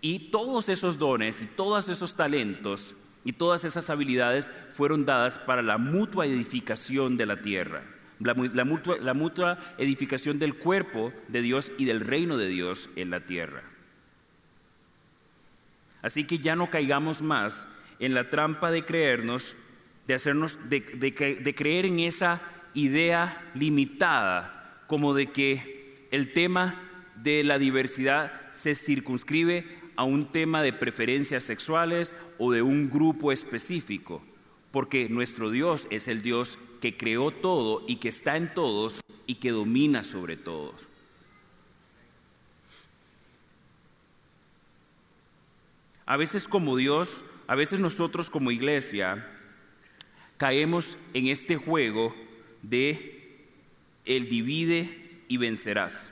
y 0.00 0.30
todos 0.30 0.68
esos 0.68 0.98
dones 0.98 1.42
y 1.42 1.46
todos 1.46 1.88
esos 1.88 2.14
talentos 2.14 2.94
y 3.24 3.32
todas 3.32 3.64
esas 3.64 3.90
habilidades 3.90 4.52
fueron 4.72 5.04
dadas 5.04 5.38
para 5.38 5.62
la 5.62 5.78
mutua 5.78 6.26
edificación 6.26 7.16
de 7.16 7.26
la 7.26 7.42
tierra, 7.42 7.82
la, 8.20 9.14
mutua, 9.14 9.58
edificación 9.78 10.38
del 10.38 10.54
cuerpo 10.54 11.12
de 11.28 11.42
Dios 11.42 11.70
y 11.78 11.84
del 11.84 12.00
reino 12.00 12.36
de 12.36 12.48
Dios 12.48 12.88
en 12.96 13.10
la 13.10 13.20
tierra. 13.20 13.62
Así 16.02 16.24
que 16.24 16.38
ya 16.38 16.56
no 16.56 16.70
caigamos 16.70 17.22
más 17.22 17.66
en 17.98 18.14
la 18.14 18.30
trampa 18.30 18.70
de 18.70 18.84
creernos, 18.84 19.56
de 20.06 20.14
hacernos, 20.14 20.70
de 20.70 21.54
creer 21.56 21.86
en 21.86 22.00
esa 22.00 22.40
idea 22.74 23.50
limitada, 23.54 24.82
como 24.86 25.14
de 25.14 25.30
que 25.32 26.06
el 26.10 26.32
tema 26.32 26.80
de 27.16 27.42
la 27.44 27.58
diversidad 27.58 28.32
se 28.52 28.74
circunscribe 28.74 29.66
a 29.96 30.04
un 30.04 30.30
tema 30.30 30.62
de 30.62 30.72
preferencias 30.72 31.42
sexuales 31.42 32.14
o 32.38 32.52
de 32.52 32.62
un 32.62 32.88
grupo 32.88 33.32
específico, 33.32 34.22
porque 34.70 35.08
nuestro 35.08 35.50
Dios 35.50 35.86
es 35.90 36.08
el 36.08 36.22
Dios 36.22 36.58
que 36.80 36.96
creó 36.96 37.30
todo 37.30 37.84
y 37.86 37.96
que 37.96 38.08
está 38.08 38.36
en 38.36 38.52
todos 38.52 39.00
y 39.26 39.36
que 39.36 39.50
domina 39.50 40.04
sobre 40.04 40.36
todos. 40.36 40.86
A 46.06 46.16
veces 46.16 46.48
como 46.48 46.76
Dios, 46.76 47.22
a 47.46 47.54
veces 47.54 47.80
nosotros 47.80 48.30
como 48.30 48.50
iglesia 48.50 49.26
caemos 50.38 50.96
en 51.12 51.26
este 51.26 51.56
juego 51.56 52.14
de 52.62 53.46
el 54.06 54.28
divide 54.28 55.22
y 55.28 55.36
vencerás. 55.36 56.10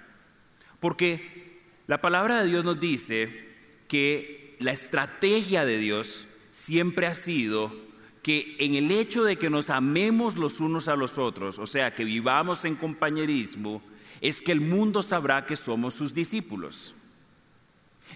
Porque 0.80 1.62
la 1.86 2.02
palabra 2.02 2.42
de 2.42 2.48
Dios 2.48 2.64
nos 2.64 2.78
dice 2.78 3.46
que 3.88 4.56
la 4.58 4.72
estrategia 4.72 5.64
de 5.64 5.78
Dios 5.78 6.26
siempre 6.52 7.06
ha 7.06 7.14
sido 7.14 7.85
que 8.26 8.56
en 8.58 8.74
el 8.74 8.90
hecho 8.90 9.22
de 9.22 9.36
que 9.36 9.48
nos 9.48 9.70
amemos 9.70 10.36
los 10.36 10.58
unos 10.58 10.88
a 10.88 10.96
los 10.96 11.16
otros, 11.16 11.60
o 11.60 11.66
sea, 11.66 11.94
que 11.94 12.02
vivamos 12.02 12.64
en 12.64 12.74
compañerismo, 12.74 13.80
es 14.20 14.42
que 14.42 14.50
el 14.50 14.60
mundo 14.60 15.00
sabrá 15.00 15.46
que 15.46 15.54
somos 15.54 15.94
sus 15.94 16.12
discípulos. 16.12 16.92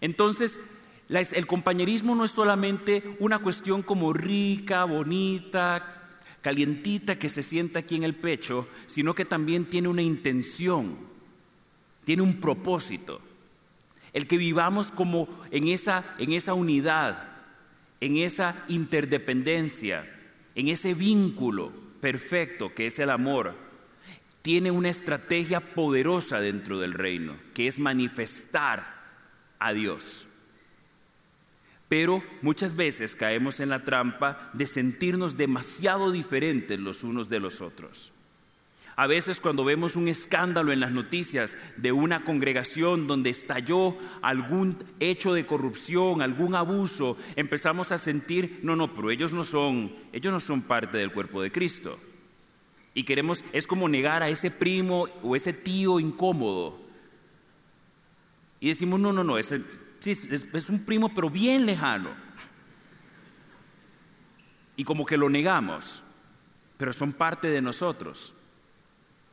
Entonces, 0.00 0.58
el 1.08 1.46
compañerismo 1.46 2.16
no 2.16 2.24
es 2.24 2.32
solamente 2.32 3.16
una 3.20 3.38
cuestión 3.38 3.82
como 3.82 4.12
rica, 4.12 4.82
bonita, 4.82 6.18
calientita 6.42 7.16
que 7.16 7.28
se 7.28 7.44
sienta 7.44 7.78
aquí 7.78 7.94
en 7.94 8.02
el 8.02 8.16
pecho, 8.16 8.66
sino 8.86 9.14
que 9.14 9.24
también 9.24 9.64
tiene 9.64 9.86
una 9.86 10.02
intención, 10.02 10.96
tiene 12.04 12.22
un 12.22 12.40
propósito. 12.40 13.20
El 14.12 14.26
que 14.26 14.38
vivamos 14.38 14.90
como 14.90 15.28
en 15.52 15.68
esa, 15.68 16.16
en 16.18 16.32
esa 16.32 16.52
unidad, 16.54 17.29
en 18.00 18.16
esa 18.16 18.64
interdependencia, 18.68 20.10
en 20.54 20.68
ese 20.68 20.94
vínculo 20.94 21.72
perfecto 22.00 22.74
que 22.74 22.86
es 22.86 22.98
el 22.98 23.10
amor, 23.10 23.54
tiene 24.42 24.70
una 24.70 24.88
estrategia 24.88 25.60
poderosa 25.60 26.40
dentro 26.40 26.78
del 26.78 26.94
reino, 26.94 27.36
que 27.54 27.66
es 27.66 27.78
manifestar 27.78 29.00
a 29.58 29.72
Dios. 29.72 30.26
Pero 31.88 32.22
muchas 32.40 32.76
veces 32.76 33.14
caemos 33.16 33.60
en 33.60 33.68
la 33.68 33.84
trampa 33.84 34.50
de 34.54 34.66
sentirnos 34.66 35.36
demasiado 35.36 36.12
diferentes 36.12 36.78
los 36.78 37.02
unos 37.02 37.28
de 37.28 37.40
los 37.40 37.60
otros. 37.60 38.12
A 38.96 39.06
veces 39.06 39.40
cuando 39.40 39.64
vemos 39.64 39.96
un 39.96 40.08
escándalo 40.08 40.72
en 40.72 40.80
las 40.80 40.92
noticias 40.92 41.56
de 41.76 41.92
una 41.92 42.22
congregación 42.24 43.06
donde 43.06 43.30
estalló 43.30 43.96
algún 44.22 44.76
hecho 44.98 45.32
de 45.32 45.46
corrupción, 45.46 46.22
algún 46.22 46.54
abuso, 46.54 47.16
empezamos 47.36 47.92
a 47.92 47.98
sentir, 47.98 48.60
no, 48.62 48.76
no, 48.76 48.92
pero 48.92 49.10
ellos 49.10 49.32
no 49.32 49.44
son, 49.44 49.94
ellos 50.12 50.32
no 50.32 50.40
son 50.40 50.62
parte 50.62 50.98
del 50.98 51.12
cuerpo 51.12 51.40
de 51.40 51.52
Cristo. 51.52 51.98
Y 52.92 53.04
queremos, 53.04 53.44
es 53.52 53.66
como 53.66 53.88
negar 53.88 54.22
a 54.22 54.28
ese 54.28 54.50
primo 54.50 55.08
o 55.22 55.36
ese 55.36 55.52
tío 55.52 56.00
incómodo. 56.00 56.78
Y 58.58 58.68
decimos, 58.68 59.00
no, 59.00 59.12
no, 59.12 59.24
no, 59.24 59.38
ese, 59.38 59.62
es 60.04 60.68
un 60.68 60.84
primo 60.84 61.14
pero 61.14 61.30
bien 61.30 61.64
lejano. 61.64 62.10
Y 64.76 64.84
como 64.84 65.06
que 65.06 65.16
lo 65.16 65.28
negamos, 65.28 66.02
pero 66.76 66.92
son 66.92 67.12
parte 67.12 67.48
de 67.48 67.62
nosotros. 67.62 68.34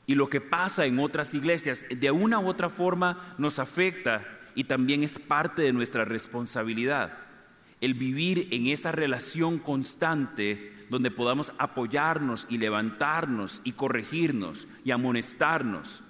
Y 0.08 0.15
lo 0.15 0.30
que 0.30 0.41
pasa 0.41 0.86
en 0.86 1.00
otras 1.00 1.34
iglesias 1.34 1.86
de 1.89 2.10
una 2.12 2.39
u 2.39 2.48
otra 2.48 2.70
forma 2.70 3.36
nos 3.38 3.60
afecta 3.60 4.26
y 4.56 4.63
también 4.63 5.04
es 5.04 5.20
parte 5.20 5.62
de 5.62 5.74
nuestra 5.74 6.06
responsabilidad. 6.06 7.13
El 7.82 7.93
vivir 7.93 8.48
en 8.52 8.67
esa 8.67 8.91
relación 8.91 9.60
constante 9.60 10.74
donde 10.89 11.12
podamos 11.12 11.52
apoyarnos 11.58 12.48
y 12.50 12.58
levantarnos 12.58 13.62
y 13.65 13.74
corregirnos 13.74 14.65
y 14.86 14.91
amonestarnos. 14.91 16.02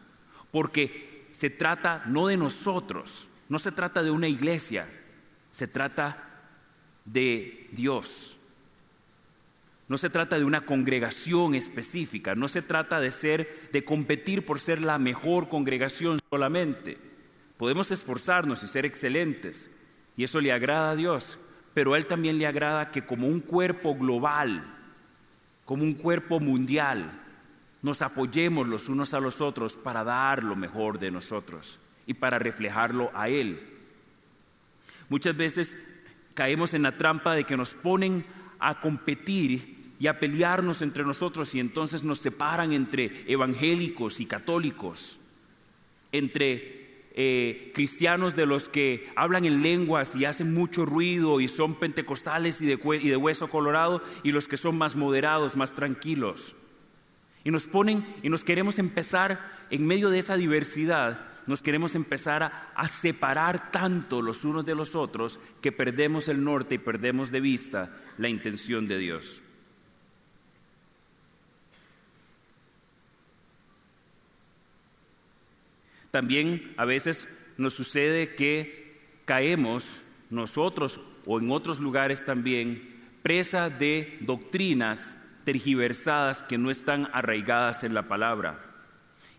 Porque 0.51 1.27
se 1.31 1.49
trata 1.49 2.03
no 2.05 2.27
de 2.27 2.37
nosotros, 2.37 3.27
no 3.49 3.57
se 3.57 3.71
trata 3.71 4.03
de 4.03 4.11
una 4.11 4.27
iglesia, 4.27 4.87
se 5.51 5.67
trata 5.67 6.23
de 7.03 7.67
Dios. 7.71 8.36
No 9.87 9.97
se 9.97 10.09
trata 10.09 10.37
de 10.37 10.43
una 10.43 10.65
congregación 10.65 11.55
específica, 11.55 12.35
no 12.35 12.47
se 12.47 12.61
trata 12.61 12.99
de 12.99 13.11
ser 13.11 13.69
de 13.71 13.85
competir 13.85 14.45
por 14.45 14.59
ser 14.59 14.81
la 14.81 14.99
mejor 14.99 15.47
congregación 15.47 16.19
solamente. 16.29 16.97
Podemos 17.55 17.89
esforzarnos 17.91 18.63
y 18.63 18.67
ser 18.67 18.85
excelentes, 18.85 19.69
y 20.17 20.23
eso 20.23 20.41
le 20.41 20.51
agrada 20.51 20.91
a 20.91 20.95
Dios, 20.95 21.37
pero 21.73 21.93
a 21.93 21.97
Él 21.97 22.05
también 22.05 22.37
le 22.37 22.47
agrada 22.47 22.91
que 22.91 23.05
como 23.05 23.27
un 23.27 23.39
cuerpo 23.39 23.95
global, 23.95 24.63
como 25.63 25.83
un 25.83 25.93
cuerpo 25.93 26.39
mundial, 26.39 27.21
nos 27.81 28.01
apoyemos 28.01 28.67
los 28.67 28.89
unos 28.89 29.13
a 29.13 29.19
los 29.19 29.39
otros 29.39 29.73
para 29.75 30.03
dar 30.03 30.43
lo 30.43 30.55
mejor 30.55 30.99
de 30.99 31.11
nosotros 31.11 31.79
y 32.05 32.15
para 32.15 32.39
reflejarlo 32.39 33.09
a 33.13 33.29
Él. 33.29 33.61
Muchas 35.07 35.37
veces 35.37 35.77
caemos 36.33 36.73
en 36.73 36.83
la 36.83 36.97
trampa 36.97 37.33
de 37.33 37.45
que 37.45 37.55
nos 37.55 37.73
ponen 37.73 38.25
a 38.59 38.81
competir 38.81 39.76
y 39.99 40.07
a 40.07 40.19
pelearnos 40.19 40.81
entre 40.81 41.03
nosotros 41.03 41.55
y 41.55 41.59
entonces 41.59 42.03
nos 42.03 42.19
separan 42.19 42.71
entre 42.71 43.11
evangélicos 43.27 44.19
y 44.19 44.25
católicos, 44.25 45.17
entre 46.11 46.77
eh, 47.19 47.71
cristianos 47.73 48.35
de 48.35 48.45
los 48.45 48.69
que 48.69 49.09
hablan 49.15 49.45
en 49.45 49.63
lenguas 49.63 50.15
y 50.15 50.25
hacen 50.25 50.53
mucho 50.53 50.85
ruido 50.85 51.41
y 51.41 51.47
son 51.47 51.73
pentecostales 51.73 52.61
y 52.61 52.67
de, 52.67 52.79
y 53.01 53.09
de 53.09 53.17
hueso 53.17 53.47
colorado 53.47 54.03
y 54.21 54.31
los 54.31 54.47
que 54.47 54.55
son 54.57 54.77
más 54.77 54.95
moderados, 54.95 55.55
más 55.55 55.73
tranquilos. 55.73 56.53
Y 57.43 57.49
nos 57.49 57.63
ponen 57.63 58.05
y 58.21 58.29
nos 58.29 58.43
queremos 58.43 58.77
empezar 58.77 59.39
en 59.71 59.87
medio 59.87 60.11
de 60.11 60.19
esa 60.19 60.37
diversidad, 60.37 61.21
nos 61.47 61.61
queremos 61.61 61.95
empezar 61.95 62.43
a, 62.43 62.71
a, 62.75 62.87
separar 62.87 63.71
tanto 63.71 64.21
los 64.21 64.43
unos 64.43 64.65
de 64.65 64.75
los 64.75 64.93
otros 64.93 65.39
que 65.61 65.71
perdemos 65.71 66.27
el 66.27 66.43
norte 66.43 66.75
y 66.75 66.79
perdemos 66.79 67.31
de 67.31 67.39
vista 67.39 67.97
la 68.17 68.29
intención 68.29 68.87
de 68.87 68.97
Dios. 68.99 69.41
También 76.17 76.73
a 76.77 76.85
veces 76.85 77.27
nos 77.57 77.75
sucede 77.75 78.33
que 78.33 78.97
caemos 79.25 79.99
nosotros 80.31 80.99
o 81.27 81.39
en 81.39 81.51
otros 81.51 81.79
lugares 81.79 82.25
también 82.25 83.03
presa 83.21 83.69
de 83.69 84.17
doctrinas 84.21 85.19
tergiversadas 85.43 86.41
que 86.41 86.57
no 86.57 86.71
están 86.71 87.07
arraigadas 87.13 87.83
en 87.83 87.93
la 87.93 88.07
palabra. 88.07 88.59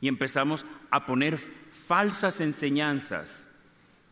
Y 0.00 0.06
empezamos 0.06 0.64
a 0.92 1.04
poner 1.04 1.36
falsas 1.36 2.40
enseñanzas 2.40 3.48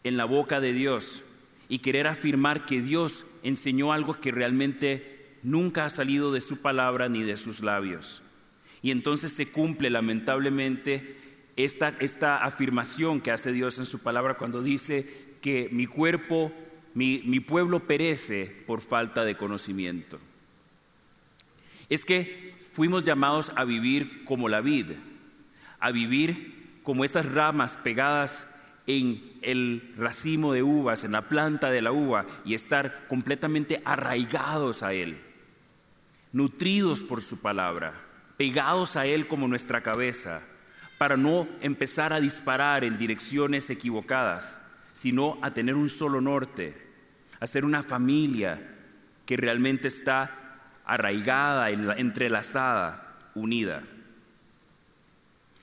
en 0.03 0.17
la 0.17 0.25
boca 0.25 0.59
de 0.59 0.73
Dios 0.73 1.23
y 1.69 1.79
querer 1.79 2.09
afirmar 2.09 2.67
que 2.67 2.83
Dios 2.83 3.27
enseñó 3.45 3.93
algo 3.93 4.15
que 4.15 4.33
realmente 4.33 5.37
nunca 5.45 5.85
ha 5.85 5.91
salido 5.91 6.33
de 6.33 6.41
su 6.41 6.61
palabra 6.61 7.09
ni 7.09 7.23
de 7.23 7.37
sus 7.37 7.61
labios. 7.61 8.23
Y 8.83 8.91
entonces 8.91 9.31
se 9.31 9.53
cumple 9.53 9.89
lamentablemente 9.89 11.16
esta, 11.57 11.89
esta 12.01 12.45
afirmación 12.45 13.21
que 13.21 13.31
hace 13.31 13.53
Dios 13.53 13.79
en 13.79 13.87
su 13.87 14.01
palabra 14.01 14.37
cuando 14.37 14.63
dice 14.63 15.37
que 15.41 15.69
mi 15.73 15.87
cuerpo, 15.87 16.53
mi, 16.95 17.23
mi 17.25 17.41
pueblo 17.41 17.81
perece 17.81 18.47
por 18.67 18.81
falta 18.81 19.25
de 19.25 19.37
conocimiento. 19.37 20.19
Es 21.89 22.05
que 22.05 22.55
fuimos 22.73 23.05
llamados 23.05 23.53
a 23.57 23.65
vivir 23.65 24.25
como 24.25 24.49
la 24.49 24.61
vid, 24.61 24.93
a 25.81 25.91
vivir 25.93 26.81
como 26.83 27.05
esas 27.05 27.27
ramas 27.27 27.73
pegadas 27.83 28.47
en 28.87 29.23
el 29.43 29.93
racimo 29.97 30.53
de 30.53 30.63
uvas, 30.63 31.05
en 31.05 31.13
la 31.13 31.29
planta 31.29 31.71
de 31.71 31.83
la 31.83 31.93
uva, 31.93 32.27
y 32.45 32.55
estar 32.55 33.07
completamente 33.09 33.81
arraigados 33.85 34.83
a 34.83 34.93
Él, 34.93 35.19
nutridos 36.33 37.01
por 37.01 37.23
su 37.23 37.41
palabra, 37.41 37.95
pegados 38.37 38.97
a 38.97 39.07
Él 39.07 39.27
como 39.27 39.49
nuestra 39.49 39.83
cabeza, 39.83 40.43
para 40.99 41.17
no 41.17 41.47
empezar 41.61 42.13
a 42.13 42.21
disparar 42.21 42.85
en 42.85 42.99
direcciones 42.99 43.69
equivocadas, 43.71 44.59
sino 44.93 45.39
a 45.43 45.53
tener 45.53 45.75
un 45.75 45.89
solo 45.89 46.21
norte, 46.21 46.75
a 47.41 47.47
ser 47.47 47.65
una 47.65 47.83
familia 47.83 48.75
que 49.27 49.37
realmente 49.37 49.89
está 49.89 50.61
arraigada, 50.85 51.71
entrelazada, 51.71 53.19
unida. 53.35 53.83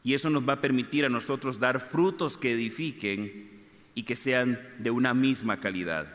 Y 0.04 0.14
eso 0.14 0.30
nos 0.30 0.48
va 0.48 0.54
a 0.54 0.62
permitir 0.62 1.06
a 1.06 1.10
nosotros 1.10 1.60
dar 1.60 1.80
frutos 1.80 2.38
que 2.38 2.54
edifiquen 2.54 3.50
y 3.96 4.04
que 4.04 4.16
sean 4.16 4.60
de 4.80 4.92
una 4.92 5.14
misma 5.14 5.58
calidad. 5.58 6.14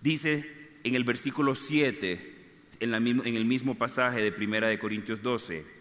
Dice 0.00 0.78
en 0.84 0.94
el 0.94 1.04
versículo 1.04 1.54
7, 1.54 2.34
en, 2.80 2.94
el 2.94 3.44
mismo 3.44 3.76
pasaje 3.76 4.22
de 4.22 4.32
Primera 4.32 4.68
de 4.68 4.78
Corintios 4.78 5.22
12, 5.22 5.77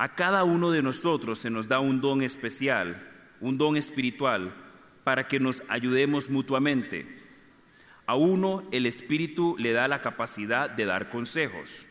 a 0.00 0.14
cada 0.14 0.44
uno 0.44 0.70
de 0.70 0.80
nosotros 0.80 1.38
se 1.38 1.50
nos 1.50 1.66
da 1.66 1.80
un 1.80 2.00
don 2.00 2.22
especial, 2.22 3.02
un 3.40 3.58
don 3.58 3.76
espiritual, 3.76 4.54
para 5.02 5.26
que 5.26 5.40
nos 5.40 5.60
ayudemos 5.68 6.30
mutuamente. 6.30 7.04
A 8.06 8.14
uno 8.14 8.62
el 8.70 8.86
Espíritu 8.86 9.56
le 9.58 9.72
da 9.72 9.88
la 9.88 10.00
capacidad 10.00 10.70
de 10.70 10.84
dar 10.84 11.10
consejos, 11.10 11.84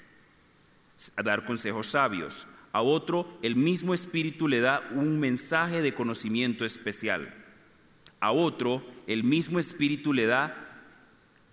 a 1.18 1.22
dar 1.22 1.44
consejos 1.44 1.88
sabios. 1.88 2.48
A 2.72 2.82
otro 2.82 3.28
el 3.42 3.58
mismo 3.58 3.94
Espíritu 3.94 4.48
le 4.48 4.62
da 4.62 4.88
un 4.92 5.20
mensaje 5.20 5.82
de 5.82 5.94
conocimiento 5.94 6.64
especial. 6.64 7.34
A 8.22 8.32
otro 8.32 8.86
el 9.06 9.26
mismo 9.26 9.60
Espíritu 9.60 10.14
le 10.14 10.28
da 10.28 10.56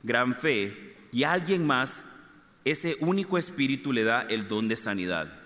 gran 0.04 0.36
fe 0.36 0.94
y 1.10 1.24
a 1.24 1.32
alguien 1.32 1.66
más 1.66 2.04
ese 2.64 2.96
único 3.00 3.38
Espíritu 3.38 3.92
le 3.92 4.04
da 4.04 4.22
el 4.22 4.46
don 4.46 4.68
de 4.68 4.76
sanidad. 4.76 5.43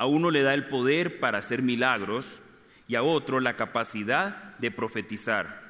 A 0.00 0.06
uno 0.06 0.30
le 0.30 0.40
da 0.40 0.54
el 0.54 0.66
poder 0.66 1.20
para 1.20 1.36
hacer 1.36 1.60
milagros 1.60 2.40
y 2.88 2.94
a 2.94 3.02
otro 3.02 3.38
la 3.38 3.52
capacidad 3.52 4.56
de 4.56 4.70
profetizar. 4.70 5.60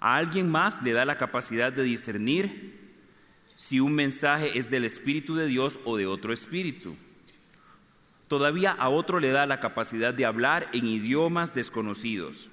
A 0.00 0.16
alguien 0.16 0.50
más 0.50 0.82
le 0.82 0.92
da 0.92 1.04
la 1.04 1.16
capacidad 1.16 1.72
de 1.72 1.84
discernir 1.84 2.76
si 3.54 3.78
un 3.78 3.94
mensaje 3.94 4.58
es 4.58 4.72
del 4.72 4.84
Espíritu 4.84 5.36
de 5.36 5.46
Dios 5.46 5.78
o 5.84 5.96
de 5.96 6.08
otro 6.08 6.32
Espíritu. 6.32 6.96
Todavía 8.26 8.72
a 8.72 8.88
otro 8.88 9.20
le 9.20 9.30
da 9.30 9.46
la 9.46 9.60
capacidad 9.60 10.12
de 10.12 10.26
hablar 10.26 10.66
en 10.72 10.88
idiomas 10.88 11.54
desconocidos, 11.54 12.50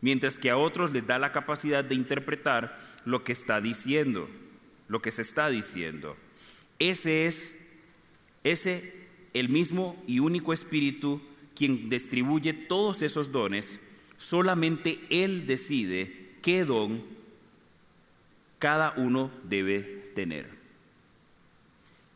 mientras 0.00 0.40
que 0.40 0.50
a 0.50 0.56
otros 0.56 0.92
le 0.92 1.02
da 1.02 1.20
la 1.20 1.30
capacidad 1.30 1.84
de 1.84 1.94
interpretar 1.94 2.76
lo 3.04 3.22
que 3.22 3.30
está 3.30 3.60
diciendo, 3.60 4.28
lo 4.88 5.00
que 5.00 5.12
se 5.12 5.22
está 5.22 5.50
diciendo. 5.50 6.16
Ese 6.80 7.26
es 7.26 7.54
ese 8.42 9.05
el 9.40 9.48
mismo 9.48 10.02
y 10.06 10.18
único 10.20 10.52
Espíritu 10.52 11.20
quien 11.54 11.88
distribuye 11.88 12.52
todos 12.52 13.02
esos 13.02 13.32
dones, 13.32 13.80
solamente 14.16 15.00
Él 15.10 15.46
decide 15.46 16.36
qué 16.42 16.64
don 16.64 17.02
cada 18.58 18.94
uno 18.96 19.30
debe 19.44 19.82
tener. 20.14 20.50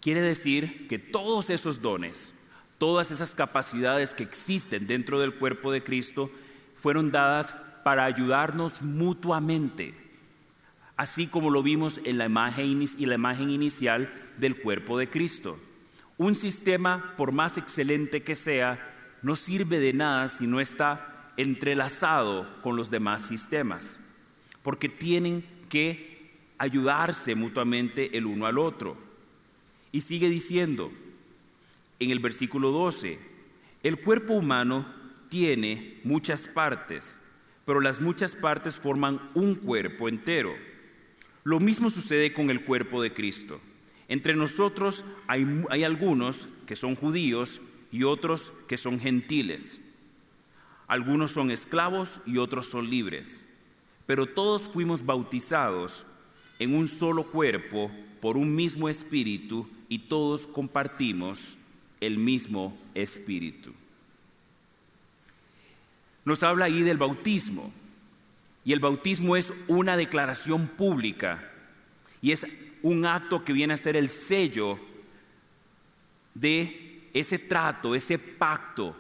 Quiere 0.01 0.23
decir 0.23 0.89
que 0.89 0.99
todos 0.99 1.51
esos 1.51 1.81
dones, 1.81 2.33
todas 2.79 3.11
esas 3.11 3.35
capacidades 3.35 4.15
que 4.15 4.23
existen 4.23 4.87
dentro 4.87 5.21
del 5.21 5.35
cuerpo 5.35 5.73
de 5.73 5.83
Cristo, 5.83 6.31
fueron 6.75 7.11
dadas 7.11 7.55
para 7.85 8.05
ayudarnos 8.05 8.83
mutuamente, 8.83 9.95
así 10.97 11.27
como 11.27 11.51
lo 11.51 11.63
vimos 11.63 12.01
en 12.05 12.19
la 12.19 12.27
imagen, 12.27 12.83
y 12.83 13.07
la 13.07 13.15
imagen 13.15 13.51
inicial 13.51 14.11
del 14.39 14.57
cuerpo 14.57 14.99
de 14.99 15.09
Cristo. 15.09 15.59
Un 16.21 16.37
sistema, 16.37 17.15
por 17.17 17.33
más 17.33 17.57
excelente 17.57 18.23
que 18.23 18.35
sea, 18.35 19.19
no 19.23 19.35
sirve 19.35 19.79
de 19.79 19.95
nada 19.95 20.29
si 20.29 20.47
no 20.47 20.61
está 20.61 21.33
entrelazado 21.39 22.61
con 22.61 22.77
los 22.77 22.91
demás 22.91 23.23
sistemas, 23.23 23.99
porque 24.63 24.91
tienen 24.91 25.43
que 25.71 26.29
ayudarse 26.59 27.35
mutuamente 27.35 28.19
el 28.19 28.27
uno 28.27 28.45
al 28.45 28.59
otro. 28.59 28.99
Y 29.93 30.03
sigue 30.03 30.29
diciendo 30.29 30.93
en 31.99 32.11
el 32.11 32.19
versículo 32.19 32.71
12, 32.71 33.19
el 33.83 33.99
cuerpo 33.99 34.35
humano 34.35 34.85
tiene 35.31 36.01
muchas 36.05 36.43
partes, 36.43 37.17
pero 37.65 37.81
las 37.81 38.03
muchas 38.03 38.33
partes 38.35 38.79
forman 38.79 39.31
un 39.33 39.55
cuerpo 39.55 40.07
entero. 40.07 40.55
Lo 41.45 41.61
mismo 41.61 41.89
sucede 41.89 42.35
con 42.35 42.51
el 42.51 42.63
cuerpo 42.63 43.01
de 43.01 43.15
Cristo. 43.15 43.59
Entre 44.11 44.35
nosotros 44.35 45.05
hay, 45.29 45.47
hay 45.71 45.85
algunos 45.85 46.49
que 46.67 46.75
son 46.75 46.97
judíos 46.97 47.61
y 47.93 48.03
otros 48.03 48.53
que 48.67 48.77
son 48.77 48.99
gentiles. 48.99 49.79
Algunos 50.89 51.31
son 51.31 51.53
esclavos 51.53 52.21
y 52.27 52.39
otros 52.39 52.67
son 52.67 52.91
libres. 52.91 53.45
Pero 54.07 54.27
todos 54.27 54.63
fuimos 54.63 55.07
bautizados 55.07 56.05
en 56.59 56.75
un 56.75 56.89
solo 56.89 57.23
cuerpo 57.23 57.89
por 58.21 58.37
un 58.37 58.53
mismo 58.57 58.89
espíritu 58.89 59.69
y 59.89 60.01
todos 60.01 60.49
compartimos 60.49 61.57
el 62.01 62.19
mismo 62.19 62.77
espíritu. 62.95 63.73
Nos 66.25 66.43
habla 66.43 66.65
ahí 66.65 66.83
del 66.83 66.99
bautismo. 66.99 67.73
Y 68.65 68.73
el 68.73 68.81
bautismo 68.81 69.37
es 69.37 69.53
una 69.69 69.97
declaración 69.97 70.67
pública 70.67 71.49
y 72.21 72.33
es 72.33 72.45
un 72.83 73.07
acto 73.07 73.45
que 73.45 73.53
viene 73.53 73.75
a 73.75 73.77
ser 73.77 73.97
el 73.97 74.09
sello 74.09 74.79
de 76.35 77.09
ese 77.13 77.39
trato, 77.39 77.95
ese 77.95 78.19
pacto 78.19 78.97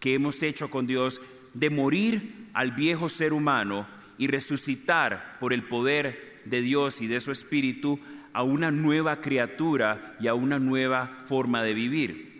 que 0.00 0.14
hemos 0.14 0.42
hecho 0.42 0.68
con 0.68 0.86
Dios 0.86 1.20
de 1.54 1.70
morir 1.70 2.48
al 2.52 2.72
viejo 2.72 3.08
ser 3.08 3.32
humano 3.32 3.86
y 4.18 4.26
resucitar 4.26 5.38
por 5.40 5.52
el 5.52 5.64
poder 5.64 6.40
de 6.44 6.60
Dios 6.60 7.00
y 7.00 7.06
de 7.06 7.20
su 7.20 7.30
espíritu 7.30 7.98
a 8.32 8.42
una 8.42 8.70
nueva 8.70 9.20
criatura 9.20 10.16
y 10.20 10.26
a 10.26 10.34
una 10.34 10.58
nueva 10.58 11.06
forma 11.26 11.62
de 11.62 11.74
vivir. 11.74 12.32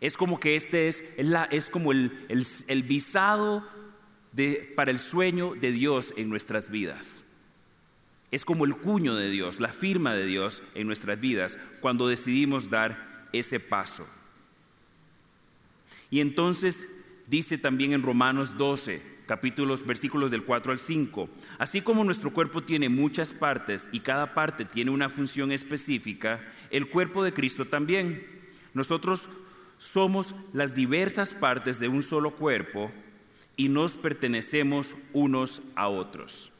Es 0.00 0.16
como 0.16 0.40
que 0.40 0.56
este 0.56 0.88
es, 0.88 1.02
es, 1.50 1.70
como 1.70 1.92
el, 1.92 2.12
el, 2.28 2.82
visado 2.82 3.66
de, 4.32 4.72
para 4.76 4.90
el 4.90 4.98
sueño 4.98 5.54
de 5.54 5.72
Dios 5.72 6.12
en 6.16 6.28
nuestras 6.28 6.70
vidas. 6.70 7.23
Es 8.30 8.44
como 8.44 8.64
el 8.64 8.76
cuño 8.76 9.14
de 9.14 9.30
Dios, 9.30 9.60
la 9.60 9.68
firma 9.68 10.14
de 10.14 10.26
Dios 10.26 10.62
en 10.74 10.86
nuestras 10.86 11.20
vidas 11.20 11.58
cuando 11.80 12.08
decidimos 12.08 12.70
dar 12.70 13.28
ese 13.32 13.60
paso. 13.60 14.06
Y 16.10 16.20
entonces 16.20 16.86
dice 17.26 17.58
también 17.58 17.92
en 17.92 18.02
Romanos 18.02 18.56
12, 18.56 19.02
capítulos, 19.26 19.86
versículos 19.86 20.30
del 20.30 20.44
4 20.44 20.72
al 20.72 20.78
5, 20.78 21.28
así 21.58 21.80
como 21.80 22.04
nuestro 22.04 22.32
cuerpo 22.32 22.62
tiene 22.62 22.88
muchas 22.88 23.32
partes 23.32 23.88
y 23.92 24.00
cada 24.00 24.34
parte 24.34 24.64
tiene 24.64 24.90
una 24.90 25.08
función 25.08 25.52
específica, 25.52 26.46
el 26.70 26.88
cuerpo 26.88 27.24
de 27.24 27.32
Cristo 27.32 27.64
también. 27.64 28.26
Nosotros 28.74 29.28
somos 29.78 30.34
las 30.52 30.74
diversas 30.74 31.34
partes 31.34 31.78
de 31.78 31.88
un 31.88 32.02
solo 32.02 32.32
cuerpo 32.32 32.90
y 33.56 33.68
nos 33.68 33.92
pertenecemos 33.92 34.94
unos 35.12 35.62
a 35.76 35.88
otros. 35.88 36.50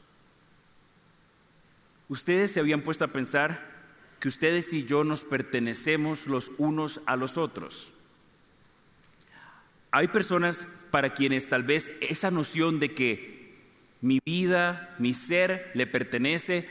Ustedes 2.09 2.51
se 2.51 2.59
habían 2.59 2.81
puesto 2.81 3.05
a 3.05 3.09
pensar 3.09 3.73
que 4.19 4.27
ustedes 4.27 4.71
y 4.73 4.85
yo 4.85 5.03
nos 5.03 5.21
pertenecemos 5.21 6.27
los 6.27 6.51
unos 6.57 7.01
a 7.05 7.15
los 7.15 7.37
otros. 7.37 7.91
Hay 9.91 10.07
personas 10.09 10.65
para 10.91 11.13
quienes 11.13 11.49
tal 11.49 11.63
vez 11.63 11.91
esa 12.01 12.31
noción 12.31 12.79
de 12.79 12.93
que 12.93 13.55
mi 14.01 14.19
vida, 14.25 14.95
mi 14.99 15.13
ser 15.13 15.71
le 15.73 15.87
pertenece 15.87 16.67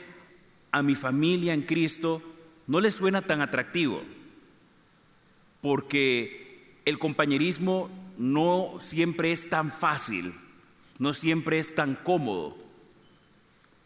a 0.71 0.83
mi 0.83 0.95
familia 0.95 1.55
en 1.55 1.63
Cristo 1.63 2.23
no 2.67 2.81
les 2.81 2.95
suena 2.95 3.23
tan 3.23 3.41
atractivo, 3.41 4.03
porque 5.61 6.79
el 6.85 6.99
compañerismo 6.99 7.91
no 8.19 8.75
siempre 8.79 9.33
es 9.33 9.49
tan 9.49 9.71
fácil, 9.71 10.35
no 10.99 11.13
siempre 11.13 11.59
es 11.59 11.75
tan 11.75 11.95
cómodo. 11.95 12.57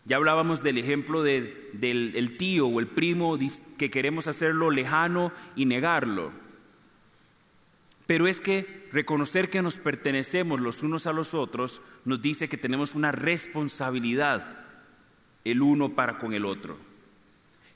Ya 0.09 0.17
hablábamos 0.17 0.63
del 0.63 0.79
ejemplo 0.79 1.23
del 1.23 2.37
tío 2.39 2.67
o 2.67 2.81
el 2.81 2.87
primo 2.87 3.39
que 3.77 3.91
queremos 3.91 4.27
hacerlo 4.27 4.71
lejano 4.71 5.33
y 5.55 5.67
negarlo. 5.67 6.33
Pero 8.07 8.27
es 8.27 8.41
que 8.41 8.89
reconocer 8.91 9.51
que 9.51 9.61
nos 9.61 9.77
pertenecemos 9.77 10.61
los 10.63 10.83
unos 10.83 11.07
a 11.07 11.13
los 11.13 11.35
otros 11.35 11.83
nos 12.07 12.23
dice 12.23 12.49
que 12.49 12.57
tenemos 12.57 12.95
una 12.95 13.13
responsabilidad 13.13 14.65
el 15.45 15.61
uno 15.61 15.91
para 15.91 16.17
con 16.17 16.33
el 16.33 16.47
otro. 16.47 16.79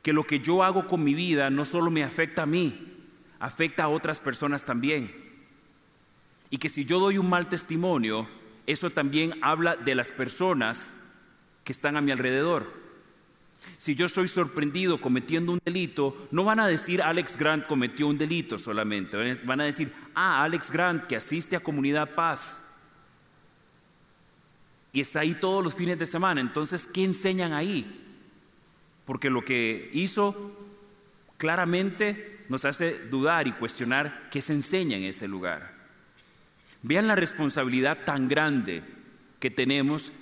Que 0.03 0.15
lo 0.15 0.25
que 0.25 0.41
yo 0.41 0.63
hago 0.63 0.87
con 0.87 1.05
mi 1.05 1.13
vida 1.13 1.51
no 1.51 1.67
solo 1.67 1.91
me 1.91 2.03
afecta 2.03 2.45
a 2.45 2.47
mí, 2.47 2.95
afecta 3.41 3.85
a 3.85 3.89
otras 3.89 4.21
personas 4.21 4.65
también. 4.65 5.15
Y 6.49 6.57
que 6.57 6.71
si 6.71 6.87
yo 6.87 6.99
doy 6.99 7.19
un 7.19 7.29
mal 7.29 7.51
testimonio, 7.51 8.27
eso 8.67 8.89
también 8.89 9.35
habla 9.43 9.77
de 9.77 9.95
las 9.95 10.11
personas 10.11 10.97
que 11.65 11.73
están 11.73 11.97
a 11.97 12.01
mi 12.01 12.13
alrededor. 12.13 12.83
Si 13.79 13.95
yo 13.95 14.09
soy 14.09 14.29
sorprendido 14.29 15.01
cometiendo 15.01 15.53
un 15.53 15.61
delito, 15.65 16.29
no 16.31 16.45
van 16.45 16.61
a 16.61 16.67
decir 16.67 17.03
Alex 17.03 17.37
Grant 17.37 17.67
cometió 17.67 18.09
un 18.09 18.19
delito 18.19 18.59
solamente, 18.59 19.35
van 19.45 19.61
a 19.61 19.65
decir, 19.65 19.93
ah, 20.15 20.43
Alex 20.43 20.71
Grant 20.71 21.07
que 21.07 21.17
asiste 21.17 21.57
a 21.57 21.61
Comunidad 21.61 22.15
Paz 22.15 22.63
y 24.93 25.01
está 25.01 25.21
ahí 25.21 25.35
todos 25.35 25.65
los 25.65 25.75
fines 25.75 25.99
de 25.99 26.07
semana. 26.07 26.41
Entonces, 26.41 26.87
¿qué 26.93 27.05
enseñan 27.05 27.53
ahí? 27.53 27.87
Porque 29.05 29.31
lo 29.31 29.45
que 29.45 29.91
hizo 29.95 30.53
claramente 31.39 32.45
nos 32.49 32.65
hace 32.65 32.99
dudar 33.09 33.47
y 33.47 33.53
cuestionar 33.53 34.29
qué 34.31 34.43
se 34.43 34.53
enseña 34.53 34.97
en 34.97 35.05
ese 35.05 35.27
lugar. 35.27 35.73
Vean 36.83 37.07
la 37.07 37.17
responsabilidad 37.17 38.05
tan 38.05 38.29
grande 38.29 38.83
que 39.41 39.51
tenemos 39.51 40.13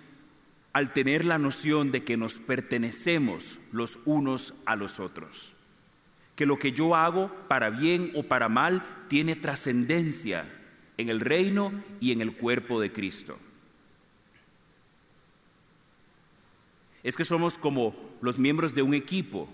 al 0.72 0.92
tener 0.92 1.24
la 1.24 1.38
noción 1.38 1.90
de 1.90 2.04
que 2.04 2.16
nos 2.16 2.38
pertenecemos 2.38 3.58
los 3.72 3.98
unos 4.04 4.54
a 4.66 4.76
los 4.76 5.00
otros. 5.00 5.52
Que 6.36 6.46
lo 6.46 6.58
que 6.58 6.72
yo 6.72 6.94
hago, 6.94 7.32
para 7.48 7.70
bien 7.70 8.12
o 8.14 8.22
para 8.22 8.48
mal, 8.48 8.84
tiene 9.08 9.36
trascendencia 9.36 10.44
en 10.96 11.08
el 11.08 11.20
reino 11.20 11.72
y 11.98 12.12
en 12.12 12.20
el 12.20 12.32
cuerpo 12.32 12.80
de 12.80 12.92
Cristo. 12.92 13.38
Es 17.02 17.16
que 17.16 17.24
somos 17.24 17.56
como 17.58 17.94
los 18.20 18.38
miembros 18.38 18.74
de 18.74 18.82
un 18.82 18.94
equipo, 18.94 19.48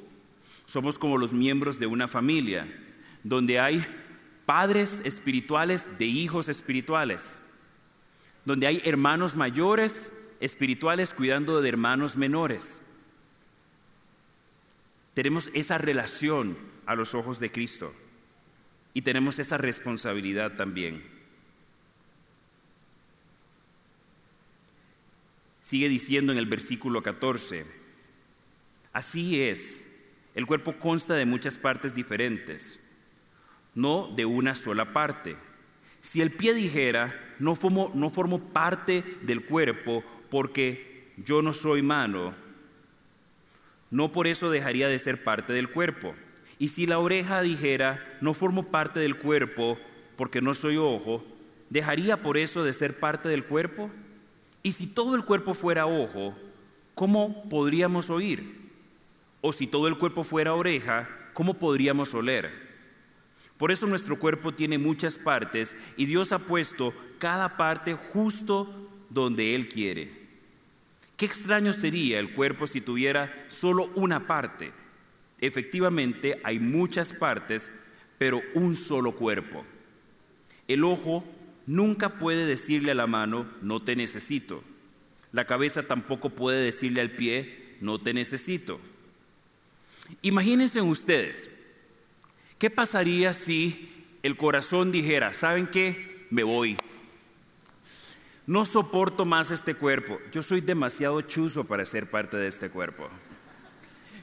somos 0.67 0.99
como 0.99 1.17
los 1.17 1.33
miembros 1.33 1.79
de 1.79 1.87
una 1.87 2.09
familia, 2.09 2.67
donde 3.23 3.59
hay 3.59 3.85
padres 4.45 5.01
espirituales 5.05 5.99
de 5.99 6.07
hijos 6.07 6.49
espirituales, 6.49 7.39
donde 8.45 8.67
hay 8.67 8.83
hermanos 8.85 9.37
mayores 9.37 10.11
espirituales 10.41 11.15
cuidando 11.15 11.61
de 11.61 11.69
hermanos 11.69 12.17
menores. 12.17 12.81
Tenemos 15.15 15.49
esa 15.55 15.79
relación 15.79 16.59
a 16.85 16.95
los 16.95 17.15
ojos 17.15 17.39
de 17.41 17.51
Cristo 17.51 17.95
y 18.93 19.03
tenemos 19.03 19.39
esa 19.39 19.59
responsabilidad 19.59 20.57
también. 20.57 21.03
Sigue 25.61 25.89
diciendo 25.89 26.33
en 26.33 26.39
el 26.39 26.47
versículo 26.47 27.03
14, 27.03 27.67
así 28.93 29.43
es, 29.43 29.85
el 30.35 30.47
cuerpo 30.47 30.79
consta 30.79 31.15
de 31.15 31.27
muchas 31.27 31.57
partes 31.57 31.95
diferentes, 31.95 32.79
no 33.75 34.07
de 34.15 34.27
una 34.27 34.55
sola 34.55 34.93
parte. 34.93 35.37
Si 36.03 36.21
el 36.21 36.31
pie 36.31 36.55
dijera, 36.55 37.35
no 37.39 37.57
formo, 37.57 37.91
no 37.95 38.11
formo 38.11 38.39
parte 38.39 39.03
del 39.23 39.45
cuerpo, 39.45 40.05
porque 40.37 41.15
yo 41.17 41.41
no 41.41 41.55
soy 41.55 41.81
mano, 41.81 42.35
no 43.91 44.13
por 44.13 44.27
eso 44.27 44.51
dejaría 44.51 44.87
de 44.87 44.99
ser 44.99 45.25
parte 45.25 45.55
del 45.55 45.71
cuerpo. 45.71 46.15
Y 46.59 46.69
si 46.69 46.85
la 46.85 46.99
oreja 46.99 47.41
dijera, 47.41 48.19
no 48.21 48.35
formo 48.35 48.65
parte 48.65 49.01
del 49.01 49.17
cuerpo 49.17 49.79
porque 50.15 50.43
no 50.43 50.53
soy 50.53 50.77
ojo, 50.77 51.25
¿dejaría 51.71 52.19
por 52.19 52.37
eso 52.37 52.65
de 52.65 52.75
ser 52.75 53.01
parte 53.01 53.31
del 53.31 53.47
cuerpo? 53.47 53.91
Y 54.63 54.73
si 54.73 54.87
todo 54.87 55.17
el 55.17 55.25
cuerpo 55.25 55.55
fuera 55.55 55.87
ojo, 55.87 56.37
¿cómo 56.95 57.49
podríamos 57.49 58.11
oír? 58.11 58.61
O 59.41 59.55
si 59.55 59.67
todo 59.67 59.89
el 59.89 59.97
cuerpo 59.97 60.23
fuera 60.23 60.53
oreja, 60.53 61.09
¿cómo 61.33 61.55
podríamos 61.55 62.13
oler? 62.13 62.53
Por 63.57 63.73
eso 63.73 63.87
nuestro 63.87 64.19
cuerpo 64.19 64.53
tiene 64.53 64.77
muchas 64.77 65.15
partes 65.15 65.75
y 65.97 66.05
Dios 66.05 66.31
ha 66.33 66.39
puesto 66.39 66.93
cada 67.19 67.57
parte 67.57 67.95
justo 67.95 68.71
donde 69.09 69.55
Él 69.55 69.71
quiere. 69.71 70.16
Qué 71.17 71.25
extraño 71.25 71.73
sería 71.73 72.19
el 72.19 72.33
cuerpo 72.33 72.67
si 72.67 72.81
tuviera 72.81 73.47
solo 73.49 73.91
una 73.95 74.27
parte. 74.27 74.73
Efectivamente, 75.41 76.41
hay 76.45 76.59
muchas 76.59 77.13
partes, 77.13 77.71
pero 78.19 78.43
un 78.55 78.77
solo 78.77 79.13
cuerpo. 79.17 79.65
El 80.69 80.85
ojo 80.85 81.25
nunca 81.67 82.19
puede 82.19 82.47
decirle 82.47 82.93
a 82.93 82.95
la 82.95 83.07
mano, 83.07 83.47
no 83.63 83.81
te 83.81 83.97
necesito. 83.97 84.63
La 85.33 85.47
cabeza 85.47 85.83
tampoco 85.83 86.31
puede 86.31 86.63
decirle 86.63 87.01
al 87.01 87.11
pie, 87.11 87.77
no 87.81 87.99
te 88.01 88.15
necesito. 88.15 88.81
Imagínense 90.23 90.81
ustedes, 90.81 91.51
¿qué 92.59 92.71
pasaría 92.71 93.33
si 93.33 93.89
el 94.23 94.37
corazón 94.37 94.93
dijera, 94.93 95.33
¿saben 95.33 95.67
qué? 95.67 96.27
Me 96.31 96.43
voy. 96.43 96.79
No 98.47 98.65
soporto 98.65 99.25
más 99.25 99.51
este 99.51 99.75
cuerpo. 99.75 100.21
Yo 100.33 100.41
soy 100.41 100.61
demasiado 100.61 101.21
chuzo 101.21 101.65
para 101.65 101.85
ser 101.85 102.09
parte 102.09 102.37
de 102.37 102.47
este 102.47 102.71
cuerpo. 102.71 103.09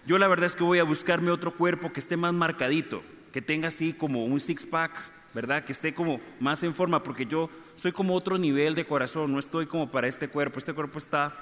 Yo 0.06 0.18
la 0.18 0.28
verdad 0.28 0.46
es 0.46 0.56
que 0.56 0.64
voy 0.64 0.80
a 0.80 0.84
buscarme 0.84 1.30
otro 1.30 1.54
cuerpo 1.54 1.92
que 1.92 2.00
esté 2.00 2.16
más 2.16 2.34
marcadito, 2.34 3.04
que 3.34 3.42
tenga 3.42 3.68
así 3.68 3.94
como 3.94 4.26
un 4.26 4.40
six-pack, 4.40 4.92
¿verdad? 5.34 5.66
Que 5.66 5.74
esté 5.74 5.94
como 5.94 6.22
más 6.40 6.64
en 6.64 6.74
forma, 6.74 7.04
porque 7.04 7.26
yo 7.26 7.50
soy 7.76 7.92
como 7.92 8.16
otro 8.16 8.38
nivel 8.38 8.76
de 8.76 8.86
corazón, 8.86 9.32
no 9.32 9.40
estoy 9.40 9.66
como 9.66 9.92
para 9.92 10.08
este 10.08 10.28
cuerpo, 10.30 10.60
este 10.60 10.74
cuerpo 10.74 10.98
está, 10.98 11.36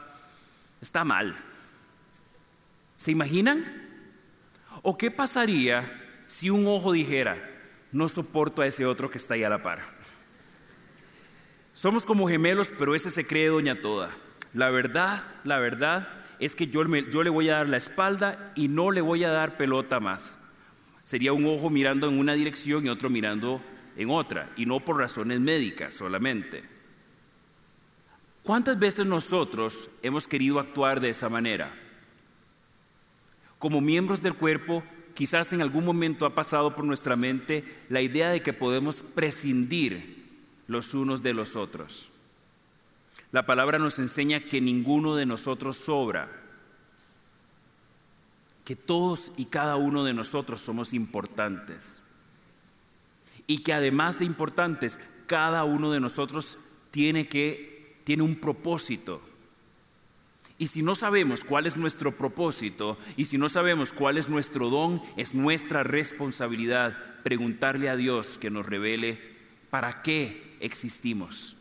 está 0.82 1.04
mal. 1.04 1.36
¿Se 2.98 3.12
imaginan? 3.12 3.66
¿O 4.82 4.98
qué 4.98 5.12
pasaría 5.12 6.24
si 6.28 6.50
un 6.50 6.66
ojo 6.68 6.94
dijera, 6.94 7.38
no 7.92 8.08
soporto 8.10 8.62
a 8.62 8.68
ese 8.68 8.86
otro 8.86 9.10
que 9.10 9.18
está 9.18 9.34
ahí 9.36 9.44
a 9.44 9.50
la 9.50 9.62
par? 9.62 9.82
Somos 11.82 12.06
como 12.06 12.28
gemelos, 12.28 12.72
pero 12.78 12.94
ese 12.94 13.10
se 13.10 13.26
cree 13.26 13.48
doña 13.48 13.82
toda. 13.82 14.12
La 14.54 14.70
verdad, 14.70 15.24
la 15.44 15.58
verdad 15.58 16.08
es 16.38 16.56
que 16.56 16.68
yo, 16.68 16.86
yo 16.86 17.24
le 17.24 17.32
voy 17.32 17.50
a 17.50 17.56
dar 17.56 17.70
la 17.70 17.78
espalda 17.78 18.54
y 18.56 18.68
no 18.68 18.92
le 18.92 19.02
voy 19.02 19.24
a 19.24 19.32
dar 19.32 19.58
pelota 19.58 20.00
más. 20.00 20.38
Sería 21.04 21.34
un 21.34 21.48
ojo 21.48 21.72
mirando 21.72 22.08
en 22.08 22.20
una 22.20 22.36
dirección 22.36 22.86
y 22.86 22.90
otro 22.90 23.10
mirando 23.10 23.60
en 23.98 24.12
otra, 24.12 24.52
y 24.58 24.68
no 24.68 24.80
por 24.80 25.00
razones 25.00 25.40
médicas 25.40 25.96
solamente. 25.96 26.64
¿Cuántas 28.44 28.78
veces 28.78 29.08
nosotros 29.08 29.90
hemos 30.04 30.28
querido 30.28 30.60
actuar 30.60 31.00
de 31.00 31.10
esa 31.10 31.30
manera? 31.30 31.74
Como 33.58 33.82
miembros 33.82 34.22
del 34.22 34.36
cuerpo, 34.36 34.84
quizás 35.16 35.52
en 35.52 35.64
algún 35.64 35.86
momento 35.86 36.28
ha 36.28 36.36
pasado 36.36 36.76
por 36.76 36.86
nuestra 36.86 37.16
mente 37.16 37.64
la 37.90 38.02
idea 38.02 38.30
de 38.30 38.44
que 38.44 38.54
podemos 38.54 38.98
prescindir 38.98 40.21
los 40.72 40.94
unos 40.94 41.22
de 41.22 41.34
los 41.34 41.58
otros. 41.58 42.08
La 43.34 43.46
palabra 43.46 43.78
nos 43.78 44.00
enseña 44.00 44.40
que 44.40 44.62
ninguno 44.62 45.16
de 45.16 45.26
nosotros 45.26 45.76
sobra, 45.76 46.30
que 48.64 48.78
todos 48.78 49.34
y 49.36 49.46
cada 49.46 49.76
uno 49.76 50.06
de 50.06 50.14
nosotros 50.14 50.62
somos 50.62 50.94
importantes 50.94 52.02
y 53.48 53.60
que 53.60 53.74
además 53.74 54.20
de 54.20 54.26
importantes, 54.26 54.98
cada 55.28 55.66
uno 55.66 55.92
de 55.92 56.00
nosotros 56.00 56.58
tiene 56.90 57.28
que 57.28 57.98
tiene 58.06 58.24
un 58.24 58.36
propósito. 58.36 59.22
Y 60.58 60.68
si 60.68 60.84
no 60.84 60.96
sabemos 60.96 61.44
cuál 61.44 61.66
es 61.66 61.76
nuestro 61.76 62.16
propósito 62.16 62.98
y 63.18 63.26
si 63.26 63.38
no 63.38 63.50
sabemos 63.50 63.92
cuál 63.92 64.18
es 64.18 64.30
nuestro 64.30 64.70
don, 64.70 65.02
es 65.18 65.34
nuestra 65.34 65.84
responsabilidad 65.84 66.98
preguntarle 67.24 67.90
a 67.90 67.98
Dios 67.98 68.38
que 68.38 68.50
nos 68.50 68.66
revele 68.66 69.31
para 69.72 70.04
qué 70.04 70.58
existimos, 70.60 71.56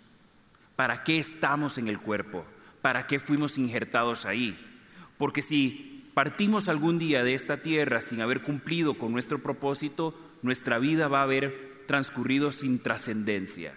para 0.77 1.05
qué 1.05 1.18
estamos 1.18 1.79
en 1.79 1.88
el 1.88 1.99
cuerpo, 1.99 2.44
para 2.83 3.07
qué 3.07 3.18
fuimos 3.18 3.57
injertados 3.57 4.27
ahí. 4.27 4.59
Porque 5.16 5.40
si 5.40 6.11
partimos 6.12 6.68
algún 6.68 6.99
día 6.99 7.25
de 7.25 7.33
esta 7.33 7.62
tierra 7.62 8.03
sin 8.03 8.20
haber 8.20 8.42
cumplido 8.42 8.99
con 8.99 9.12
nuestro 9.12 9.38
propósito, 9.38 10.14
nuestra 10.42 10.79
vida 10.79 11.09
va 11.09 11.20
a 11.20 11.25
haber 11.25 11.85
transcurrido 11.87 12.53
sin 12.53 12.83
trascendencia. 12.83 13.75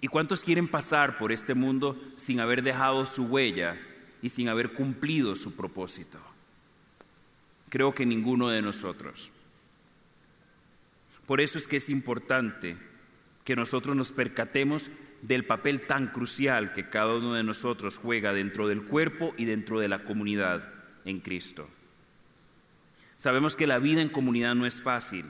¿Y 0.00 0.06
cuántos 0.06 0.44
quieren 0.44 0.68
pasar 0.68 1.18
por 1.18 1.32
este 1.32 1.54
mundo 1.54 2.00
sin 2.16 2.38
haber 2.38 2.62
dejado 2.62 3.04
su 3.04 3.24
huella 3.24 3.80
y 4.22 4.28
sin 4.28 4.48
haber 4.48 4.72
cumplido 4.72 5.34
su 5.34 5.56
propósito? 5.56 6.18
Creo 7.68 7.92
que 7.94 8.06
ninguno 8.06 8.48
de 8.48 8.62
nosotros. 8.62 9.32
Por 11.26 11.40
eso 11.40 11.58
es 11.58 11.66
que 11.66 11.76
es 11.76 11.88
importante 11.88 12.87
que 13.48 13.56
nosotros 13.56 13.96
nos 13.96 14.10
percatemos 14.10 14.90
del 15.22 15.42
papel 15.42 15.86
tan 15.86 16.08
crucial 16.08 16.74
que 16.74 16.90
cada 16.90 17.14
uno 17.14 17.32
de 17.32 17.42
nosotros 17.42 17.96
juega 17.96 18.34
dentro 18.34 18.68
del 18.68 18.82
cuerpo 18.82 19.32
y 19.38 19.46
dentro 19.46 19.80
de 19.80 19.88
la 19.88 20.04
comunidad 20.04 20.68
en 21.06 21.20
Cristo. 21.20 21.66
Sabemos 23.16 23.56
que 23.56 23.66
la 23.66 23.78
vida 23.78 24.02
en 24.02 24.10
comunidad 24.10 24.54
no 24.54 24.66
es 24.66 24.82
fácil 24.82 25.24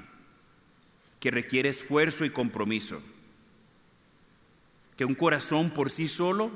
que 1.20 1.30
requiere 1.30 1.68
esfuerzo 1.68 2.24
y 2.24 2.30
compromiso. 2.30 3.00
Que 4.96 5.04
un 5.04 5.14
corazón 5.14 5.70
por 5.70 5.88
sí 5.88 6.08
solo, 6.08 6.50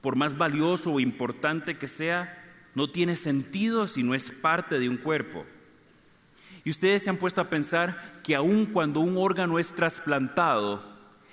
por 0.00 0.16
más 0.16 0.38
valioso 0.38 0.92
o 0.94 0.98
importante 0.98 1.76
que 1.76 1.88
sea, 1.88 2.42
no 2.74 2.90
tiene 2.90 3.16
sentido 3.16 3.86
si 3.86 4.02
no 4.02 4.14
es 4.14 4.30
parte 4.30 4.80
de 4.80 4.88
un 4.88 4.96
cuerpo. 4.96 5.44
Y 6.64 6.70
ustedes 6.70 7.02
se 7.02 7.10
han 7.10 7.16
puesto 7.16 7.40
a 7.40 7.48
pensar 7.48 8.20
que 8.22 8.34
aun 8.34 8.66
cuando 8.66 9.00
un 9.00 9.16
órgano 9.16 9.58
es 9.58 9.68
trasplantado, 9.68 10.82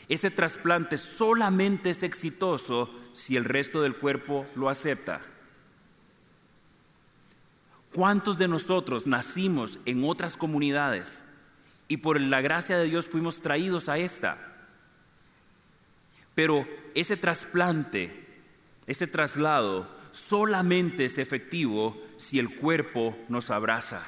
ese 0.07 0.31
trasplante 0.31 0.97
solamente 0.97 1.89
es 1.89 2.03
exitoso 2.03 2.89
si 3.13 3.35
el 3.35 3.45
resto 3.45 3.81
del 3.81 3.95
cuerpo 3.95 4.45
lo 4.55 4.69
acepta. 4.69 5.21
¿Cuántos 7.93 8.37
de 8.37 8.47
nosotros 8.47 9.07
nacimos 9.07 9.79
en 9.85 10.03
otras 10.07 10.37
comunidades 10.37 11.23
y 11.87 11.97
por 11.97 12.19
la 12.19 12.41
gracia 12.41 12.77
de 12.77 12.85
Dios 12.85 13.07
fuimos 13.07 13.41
traídos 13.41 13.89
a 13.89 13.97
esta. 13.97 14.37
Pero 16.35 16.67
ese 16.93 17.17
trasplante, 17.17 18.25
ese 18.85 19.07
traslado, 19.07 19.89
solamente 20.11 21.05
es 21.05 21.17
efectivo 21.17 22.01
si 22.17 22.39
el 22.39 22.55
cuerpo 22.55 23.17
nos 23.29 23.49
abraza, 23.49 24.01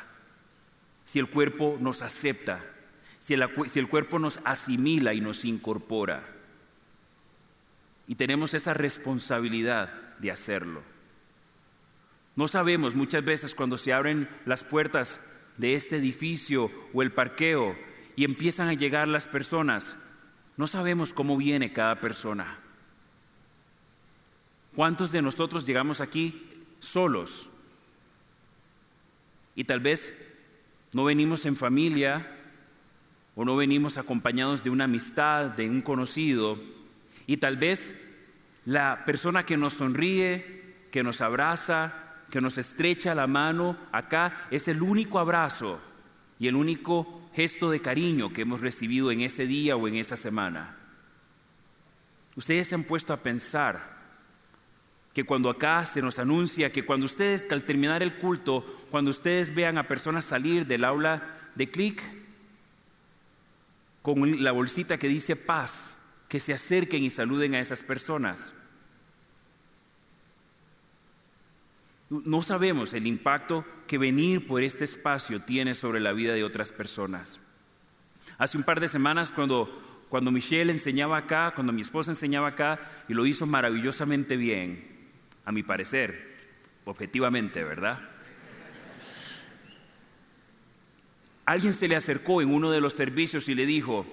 si 1.11 1.17
el 1.17 1.27
cuerpo 1.27 1.75
nos 1.79 2.03
acepta, 2.03 2.63
si 3.17 3.33
el, 3.33 3.49
si 3.67 3.79
el 3.79 3.87
cuerpo 3.87 4.19
nos 4.19 4.39
asimila 4.45 5.15
y 5.15 5.21
nos 5.21 5.43
incorpora. 5.43 6.23
Y 8.05 8.13
tenemos 8.13 8.53
esa 8.53 8.75
responsabilidad 8.75 9.91
de 10.19 10.29
hacerlo. 10.29 10.83
No 12.35 12.47
sabemos 12.47 12.93
muchas 12.93 13.25
veces 13.25 13.55
cuando 13.55 13.75
se 13.77 13.91
abren 13.91 14.29
las 14.45 14.63
puertas 14.63 15.19
de 15.57 15.73
este 15.73 15.97
edificio 15.97 16.69
o 16.93 17.01
el 17.01 17.11
parqueo 17.11 17.75
y 18.15 18.23
empiezan 18.23 18.67
a 18.67 18.75
llegar 18.75 19.07
las 19.07 19.25
personas. 19.25 19.95
No 20.57 20.67
sabemos 20.67 21.11
cómo 21.11 21.37
viene 21.37 21.73
cada 21.73 21.99
persona. 21.99 22.59
¿Cuántos 24.75 25.11
de 25.11 25.23
nosotros 25.23 25.65
llegamos 25.65 26.01
aquí 26.01 26.39
solos? 26.79 27.49
Y 29.55 29.63
tal 29.63 29.79
vez 29.79 30.13
no 30.93 31.03
venimos 31.03 31.45
en 31.45 31.55
familia 31.55 32.27
o 33.35 33.45
no 33.45 33.55
venimos 33.55 33.97
acompañados 33.97 34.63
de 34.63 34.69
una 34.69 34.85
amistad, 34.85 35.45
de 35.45 35.69
un 35.69 35.81
conocido. 35.81 36.59
Y 37.27 37.37
tal 37.37 37.57
vez 37.57 37.93
la 38.65 39.05
persona 39.05 39.45
que 39.45 39.57
nos 39.57 39.73
sonríe, 39.73 40.63
que 40.91 41.03
nos 41.03 41.21
abraza, 41.21 41.93
que 42.29 42.41
nos 42.41 42.57
estrecha 42.57 43.15
la 43.15 43.27
mano 43.27 43.77
acá 43.91 44.47
es 44.51 44.67
el 44.67 44.81
único 44.81 45.19
abrazo 45.19 45.79
y 46.39 46.47
el 46.47 46.55
único 46.55 47.29
gesto 47.33 47.69
de 47.69 47.81
cariño 47.81 48.33
que 48.33 48.41
hemos 48.41 48.61
recibido 48.61 49.11
en 49.11 49.21
ese 49.21 49.45
día 49.45 49.75
o 49.75 49.87
en 49.87 49.95
esa 49.95 50.17
semana. 50.17 50.75
Ustedes 52.35 52.67
se 52.67 52.75
han 52.75 52.83
puesto 52.83 53.13
a 53.13 53.17
pensar 53.17 53.98
que 55.13 55.23
cuando 55.23 55.49
acá 55.49 55.85
se 55.85 56.01
nos 56.01 56.19
anuncia 56.19 56.71
que 56.71 56.85
cuando 56.85 57.05
ustedes 57.05 57.45
al 57.51 57.63
terminar 57.63 58.03
el 58.03 58.15
culto, 58.15 58.65
cuando 58.91 59.11
ustedes 59.11 59.53
vean 59.53 59.77
a 59.77 59.87
personas 59.87 60.25
salir 60.25 60.65
del 60.65 60.85
aula 60.85 61.37
de 61.55 61.69
clic 61.69 62.01
con 64.01 64.43
la 64.43 64.51
bolsita 64.51 64.97
que 64.97 65.07
dice 65.07 65.35
paz, 65.35 65.93
que 66.27 66.39
se 66.39 66.53
acerquen 66.53 67.03
y 67.03 67.09
saluden 67.09 67.55
a 67.55 67.59
esas 67.59 67.81
personas. 67.81 68.53
No 72.09 72.41
sabemos 72.41 72.93
el 72.93 73.05
impacto 73.05 73.65
que 73.87 73.97
venir 73.97 74.47
por 74.47 74.63
este 74.63 74.83
espacio 74.83 75.41
tiene 75.41 75.75
sobre 75.75 75.99
la 75.99 76.11
vida 76.11 76.33
de 76.33 76.43
otras 76.43 76.71
personas. 76.71 77.39
Hace 78.37 78.57
un 78.57 78.63
par 78.63 78.79
de 78.79 78.87
semanas 78.87 79.31
cuando, 79.31 80.05
cuando 80.09 80.31
Michelle 80.31 80.71
enseñaba 80.71 81.17
acá, 81.17 81.51
cuando 81.53 81.73
mi 81.73 81.81
esposa 81.81 82.11
enseñaba 82.11 82.47
acá, 82.47 82.79
y 83.07 83.13
lo 83.13 83.25
hizo 83.25 83.45
maravillosamente 83.45 84.37
bien, 84.37 84.88
a 85.45 85.51
mi 85.51 85.63
parecer, 85.63 86.37
objetivamente, 86.85 87.63
¿verdad? 87.63 87.99
Alguien 91.45 91.73
se 91.73 91.87
le 91.87 91.95
acercó 91.95 92.41
en 92.41 92.53
uno 92.53 92.69
de 92.69 92.81
los 92.81 92.93
servicios 92.93 93.47
y 93.47 93.55
le 93.55 93.65
dijo, 93.65 94.05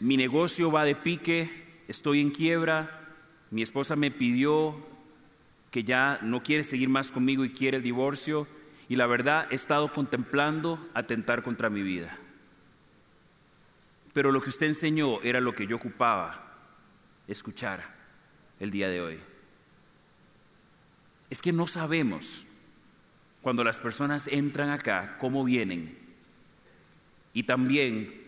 mi 0.00 0.18
negocio 0.18 0.70
va 0.70 0.84
de 0.84 0.94
pique, 0.94 1.50
estoy 1.88 2.20
en 2.20 2.28
quiebra, 2.28 3.00
mi 3.50 3.62
esposa 3.62 3.96
me 3.96 4.10
pidió 4.10 4.76
que 5.70 5.84
ya 5.84 6.18
no 6.20 6.42
quiere 6.42 6.62
seguir 6.62 6.90
más 6.90 7.10
conmigo 7.10 7.44
y 7.44 7.50
quiere 7.50 7.78
el 7.78 7.82
divorcio. 7.82 8.46
Y 8.88 8.96
la 8.96 9.06
verdad, 9.06 9.46
he 9.50 9.54
estado 9.54 9.92
contemplando 9.92 10.78
atentar 10.94 11.42
contra 11.42 11.70
mi 11.70 11.82
vida. 11.82 12.18
Pero 14.12 14.32
lo 14.32 14.40
que 14.40 14.50
usted 14.50 14.66
enseñó 14.66 15.20
era 15.22 15.40
lo 15.40 15.54
que 15.54 15.66
yo 15.66 15.76
ocupaba 15.76 16.54
escuchar 17.28 17.95
el 18.60 18.70
día 18.70 18.88
de 18.88 19.00
hoy. 19.00 19.18
Es 21.30 21.42
que 21.42 21.52
no 21.52 21.66
sabemos 21.66 22.44
cuando 23.42 23.64
las 23.64 23.78
personas 23.78 24.28
entran 24.28 24.70
acá 24.70 25.16
cómo 25.18 25.44
vienen. 25.44 25.96
Y 27.32 27.44
también 27.44 28.22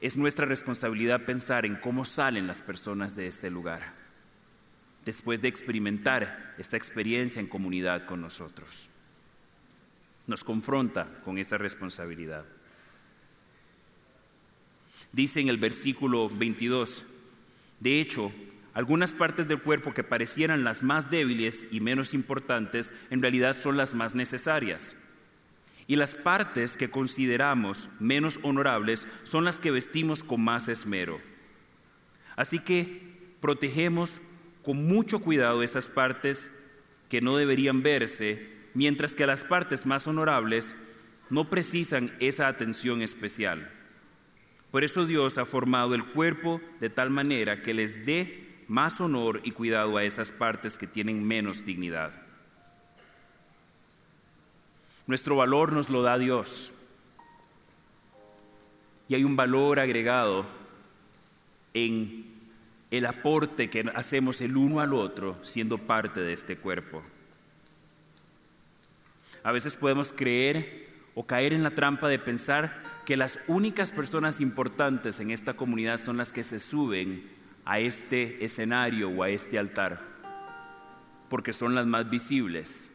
es 0.00 0.16
nuestra 0.16 0.46
responsabilidad 0.46 1.24
pensar 1.24 1.64
en 1.66 1.76
cómo 1.76 2.04
salen 2.04 2.46
las 2.46 2.62
personas 2.62 3.16
de 3.16 3.26
este 3.26 3.50
lugar 3.50 3.94
después 5.04 5.42
de 5.42 5.48
experimentar 5.48 6.54
esta 6.58 6.76
experiencia 6.76 7.40
en 7.40 7.46
comunidad 7.46 8.06
con 8.06 8.20
nosotros. 8.20 8.88
Nos 10.26 10.44
confronta 10.44 11.08
con 11.24 11.38
esa 11.38 11.58
responsabilidad. 11.58 12.44
Dice 15.12 15.40
en 15.40 15.48
el 15.48 15.58
versículo 15.58 16.28
22, 16.30 17.04
de 17.80 18.00
hecho, 18.00 18.32
algunas 18.74 19.12
partes 19.12 19.46
del 19.46 19.62
cuerpo 19.62 19.94
que 19.94 20.02
parecieran 20.02 20.64
las 20.64 20.82
más 20.82 21.08
débiles 21.08 21.68
y 21.70 21.78
menos 21.78 22.12
importantes, 22.12 22.92
en 23.10 23.22
realidad 23.22 23.56
son 23.56 23.76
las 23.76 23.94
más 23.94 24.16
necesarias. 24.16 24.96
Y 25.86 25.94
las 25.96 26.14
partes 26.14 26.76
que 26.76 26.90
consideramos 26.90 27.88
menos 28.00 28.40
honorables 28.42 29.06
son 29.22 29.44
las 29.44 29.56
que 29.56 29.70
vestimos 29.70 30.24
con 30.24 30.42
más 30.42 30.66
esmero. 30.66 31.20
Así 32.34 32.58
que 32.58 33.36
protegemos 33.40 34.20
con 34.62 34.84
mucho 34.86 35.20
cuidado 35.20 35.62
estas 35.62 35.86
partes 35.86 36.50
que 37.08 37.20
no 37.20 37.36
deberían 37.36 37.82
verse, 37.82 38.48
mientras 38.74 39.14
que 39.14 39.26
las 39.26 39.42
partes 39.42 39.86
más 39.86 40.08
honorables 40.08 40.74
no 41.30 41.48
precisan 41.48 42.12
esa 42.18 42.48
atención 42.48 43.02
especial. 43.02 43.70
Por 44.72 44.82
eso 44.82 45.06
Dios 45.06 45.38
ha 45.38 45.44
formado 45.44 45.94
el 45.94 46.04
cuerpo 46.04 46.60
de 46.80 46.90
tal 46.90 47.10
manera 47.10 47.62
que 47.62 47.74
les 47.74 48.04
dé 48.04 48.43
más 48.68 49.00
honor 49.00 49.40
y 49.44 49.50
cuidado 49.52 49.96
a 49.96 50.04
esas 50.04 50.30
partes 50.30 50.78
que 50.78 50.86
tienen 50.86 51.26
menos 51.26 51.64
dignidad. 51.64 52.12
Nuestro 55.06 55.36
valor 55.36 55.72
nos 55.72 55.90
lo 55.90 56.02
da 56.02 56.18
Dios. 56.18 56.72
Y 59.08 59.14
hay 59.14 59.24
un 59.24 59.36
valor 59.36 59.80
agregado 59.80 60.46
en 61.74 62.24
el 62.90 63.06
aporte 63.06 63.68
que 63.68 63.90
hacemos 63.94 64.40
el 64.40 64.56
uno 64.56 64.80
al 64.80 64.94
otro 64.94 65.36
siendo 65.42 65.78
parte 65.78 66.20
de 66.20 66.32
este 66.32 66.56
cuerpo. 66.56 67.02
A 69.42 69.52
veces 69.52 69.76
podemos 69.76 70.10
creer 70.10 70.88
o 71.14 71.26
caer 71.26 71.52
en 71.52 71.62
la 71.62 71.72
trampa 71.72 72.08
de 72.08 72.18
pensar 72.18 72.82
que 73.04 73.16
las 73.18 73.38
únicas 73.46 73.90
personas 73.90 74.40
importantes 74.40 75.20
en 75.20 75.30
esta 75.30 75.52
comunidad 75.52 75.98
son 75.98 76.16
las 76.16 76.32
que 76.32 76.44
se 76.44 76.58
suben 76.58 77.33
a 77.64 77.78
este 77.78 78.44
escenario 78.44 79.08
o 79.08 79.22
a 79.22 79.28
este 79.28 79.58
altar, 79.58 80.00
porque 81.28 81.52
son 81.52 81.74
las 81.74 81.86
más 81.86 82.08
visibles. 82.08 82.88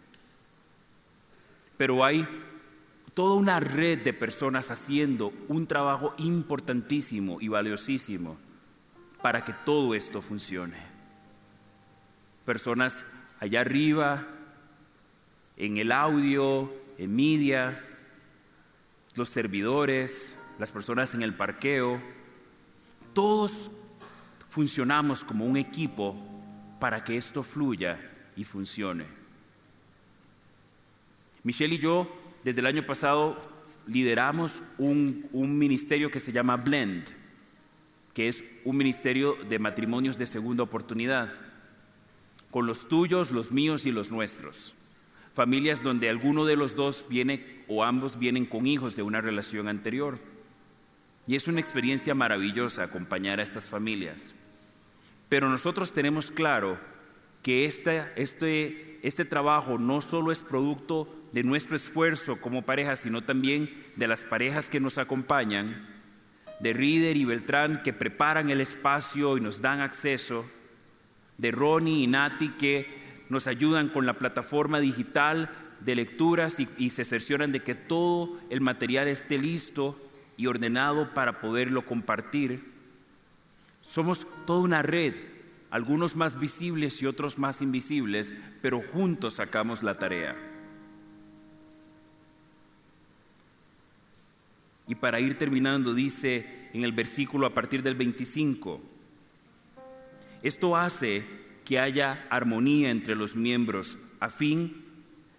Pero 1.77 2.03
hay 2.03 2.27
toda 3.13 3.35
una 3.35 3.59
red 3.59 3.99
de 4.03 4.13
personas 4.13 4.71
haciendo 4.71 5.33
un 5.47 5.65
trabajo 5.65 6.13
importantísimo 6.17 7.41
y 7.41 7.47
valiosísimo 7.47 8.37
para 9.21 9.43
que 9.43 9.53
todo 9.65 9.95
esto 9.95 10.21
funcione. 10.21 10.77
Personas 12.45 13.03
allá 13.39 13.61
arriba, 13.61 14.27
en 15.57 15.77
el 15.77 15.91
audio, 15.91 16.71
en 16.97 17.15
media, 17.15 17.83
los 19.15 19.29
servidores, 19.29 20.35
las 20.57 20.71
personas 20.71 21.13
en 21.13 21.21
el 21.21 21.33
parqueo, 21.33 21.99
todos 23.13 23.71
funcionamos 24.49 25.23
como 25.23 25.45
un 25.45 25.57
equipo 25.57 26.15
para 26.79 27.03
que 27.03 27.17
esto 27.17 27.43
fluya 27.43 27.99
y 28.35 28.43
funcione. 28.43 29.05
Michelle 31.43 31.75
y 31.75 31.79
yo, 31.79 32.13
desde 32.43 32.59
el 32.59 32.67
año 32.67 32.85
pasado, 32.85 33.39
lideramos 33.87 34.61
un, 34.77 35.29
ministerio 35.57 36.11
que 36.11 36.19
se 36.19 36.31
llama 36.31 36.57
Blend 36.57 37.19
que 38.13 38.27
es 38.27 38.43
un 38.65 38.75
ministerio 38.75 39.37
de 39.47 39.59
matrimonios 39.59 40.17
de 40.17 40.25
segunda 40.25 40.63
oportunidad, 40.63 41.31
con 42.51 42.65
los 42.65 42.89
tuyos, 42.89 43.31
los 43.31 43.53
míos 43.53 43.85
y 43.85 43.91
los 43.91 44.11
nuestros. 44.11 44.73
Familias 45.33 45.83
donde 45.83 46.09
alguno 46.09 46.43
de 46.43 46.57
los 46.57 46.75
dos 46.75 47.05
viene 47.07 47.63
o 47.69 47.83
ambos 47.83 48.19
vienen 48.19 48.45
con 48.45 48.65
hijos 48.65 48.97
de 48.97 49.03
una 49.03 49.21
relación 49.21 49.69
anterior. 49.69 50.19
Y 51.27 51.35
es 51.35 51.47
una 51.47 51.61
experiencia 51.61 52.13
maravillosa 52.13 52.83
acompañar 52.83 53.39
a 53.39 53.43
estas 53.43 53.69
familias. 53.69 54.33
Pero 55.29 55.47
nosotros 55.47 55.93
tenemos 55.93 56.31
claro 56.31 56.79
que 57.43 57.65
este, 57.65 58.03
este, 58.15 58.99
este 59.03 59.25
trabajo 59.25 59.77
no 59.77 60.01
solo 60.01 60.31
es 60.31 60.41
producto 60.41 61.07
de 61.31 61.43
nuestro 61.43 61.75
esfuerzo 61.75 62.41
como 62.41 62.63
pareja, 62.63 62.95
sino 62.95 63.23
también 63.23 63.69
de 63.95 64.07
las 64.07 64.21
parejas 64.21 64.69
que 64.69 64.79
nos 64.79 64.97
acompañan 64.97 65.87
de 66.59 66.73
Rider 66.73 67.15
y 67.15 67.25
Beltrán 67.25 67.81
que 67.83 67.93
preparan 67.93 68.49
el 68.49 68.61
espacio 68.61 69.37
y 69.37 69.41
nos 69.41 69.61
dan 69.61 69.79
acceso, 69.79 70.45
de 71.37 71.51
Ronnie 71.51 72.03
y 72.03 72.07
Nati 72.07 72.49
que 72.49 72.85
nos 73.29 73.47
ayudan 73.47 73.87
con 73.87 74.05
la 74.05 74.15
plataforma 74.15 74.79
digital 74.79 75.49
de 75.79 75.95
lecturas 75.95 76.57
y, 76.59 76.89
se 76.89 77.05
cercioran 77.05 77.53
de 77.53 77.61
que 77.61 77.75
todo 77.75 78.37
el 78.49 78.59
material 78.59 79.07
esté 79.07 79.37
listo 79.37 79.97
y 80.35 80.47
ordenado 80.47 81.13
para 81.13 81.39
poderlo 81.39 81.85
compartir. 81.85 82.78
Somos 83.89 84.27
toda 84.45 84.59
una 84.59 84.83
red, 84.83 85.15
algunos 85.71 86.15
más 86.15 86.39
visibles 86.39 87.01
y 87.01 87.07
otros 87.07 87.39
más 87.39 87.59
invisibles, 87.59 88.31
pero 88.61 88.83
juntos 88.83 89.33
sacamos 89.33 89.81
la 89.81 89.95
tarea. 89.95 90.35
Y 94.87 94.93
para 94.93 95.19
ir 95.19 95.39
terminando, 95.39 95.95
dice 95.95 96.69
en 96.71 96.83
el 96.83 96.91
versículo 96.91 97.47
a 97.47 97.55
partir 97.55 97.81
del 97.81 97.95
25, 97.95 98.79
esto 100.43 100.77
hace 100.77 101.25
que 101.65 101.79
haya 101.79 102.27
armonía 102.29 102.91
entre 102.91 103.15
los 103.15 103.35
miembros 103.35 103.97
a 104.19 104.29
fin 104.29 104.85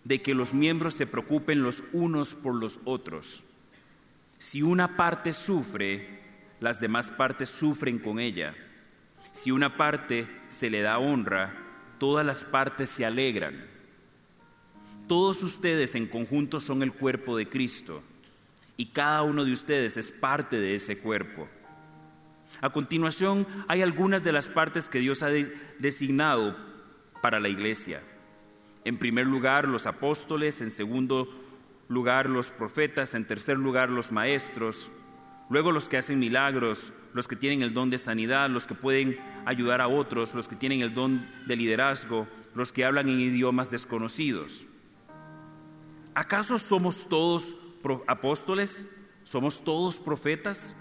de 0.02 0.22
que 0.22 0.34
los 0.34 0.54
miembros 0.54 0.94
se 0.94 1.06
preocupen 1.06 1.62
los 1.62 1.84
unos 1.92 2.34
por 2.34 2.56
los 2.56 2.80
otros. 2.84 3.44
Si 4.38 4.60
una 4.60 4.96
parte 4.96 5.32
sufre, 5.32 6.19
las 6.60 6.80
demás 6.80 7.08
partes 7.08 7.48
sufren 7.48 7.98
con 7.98 8.20
ella. 8.20 8.54
Si 9.32 9.50
una 9.50 9.76
parte 9.76 10.26
se 10.48 10.70
le 10.70 10.82
da 10.82 10.98
honra, 10.98 11.54
todas 11.98 12.24
las 12.24 12.44
partes 12.44 12.90
se 12.90 13.04
alegran. 13.04 13.66
Todos 15.08 15.42
ustedes 15.42 15.94
en 15.94 16.06
conjunto 16.06 16.60
son 16.60 16.82
el 16.82 16.92
cuerpo 16.92 17.36
de 17.36 17.48
Cristo 17.48 18.02
y 18.76 18.86
cada 18.86 19.22
uno 19.22 19.44
de 19.44 19.52
ustedes 19.52 19.96
es 19.96 20.10
parte 20.10 20.60
de 20.60 20.74
ese 20.74 20.98
cuerpo. 20.98 21.48
A 22.60 22.70
continuación, 22.70 23.46
hay 23.68 23.82
algunas 23.82 24.22
de 24.24 24.32
las 24.32 24.46
partes 24.46 24.88
que 24.88 25.00
Dios 25.00 25.22
ha 25.22 25.30
designado 25.78 26.56
para 27.22 27.40
la 27.40 27.48
iglesia. 27.48 28.02
En 28.84 28.98
primer 28.98 29.26
lugar, 29.26 29.68
los 29.68 29.86
apóstoles, 29.86 30.60
en 30.60 30.70
segundo 30.70 31.28
lugar, 31.88 32.30
los 32.30 32.50
profetas, 32.50 33.14
en 33.14 33.26
tercer 33.26 33.58
lugar, 33.58 33.90
los 33.90 34.12
maestros, 34.12 34.88
luego 35.50 35.72
los 35.72 35.88
que 35.88 35.98
hacen 35.98 36.18
milagros, 36.18 36.92
los 37.12 37.28
que 37.28 37.36
tienen 37.36 37.60
el 37.60 37.74
don 37.74 37.90
de 37.90 37.98
sanidad, 37.98 38.48
los 38.48 38.66
que 38.66 38.74
pueden 38.74 39.18
ayudar 39.44 39.80
a 39.80 39.88
otros, 39.88 40.34
los 40.34 40.48
que 40.48 40.56
tienen 40.56 40.80
el 40.80 40.94
don 40.94 41.26
de 41.46 41.56
liderazgo, 41.56 42.26
los 42.54 42.72
que 42.72 42.84
hablan 42.84 43.08
en 43.08 43.20
idiomas 43.20 43.70
desconocidos. 43.70 44.64
¿Acaso 46.14 46.56
somos 46.56 47.08
todos 47.08 47.56
apóstoles? 48.06 48.86
¿Somos 49.24 49.62
todos 49.62 49.98
profetas? 49.98 50.74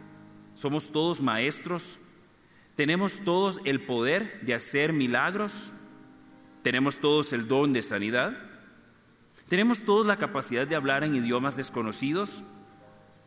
¿Somos 0.54 0.92
todos 0.92 1.22
maestros? 1.22 1.98
¿Tenemos 2.76 3.20
todos 3.22 3.60
el 3.66 3.82
poder 3.82 4.40
de 4.42 4.54
hacer 4.54 4.94
milagros? 4.94 5.72
¿Tenemos 6.62 6.98
todos 6.98 7.34
el 7.34 7.48
don 7.48 7.74
de 7.74 7.82
sanidad? 7.82 8.38
¿Tenemos 9.48 9.84
todos 9.84 10.06
la 10.06 10.18
capacidad 10.18 10.68
de 10.68 10.76
hablar 10.76 11.04
en 11.04 11.16
idiomas 11.16 11.58
desconocidos? 11.58 12.44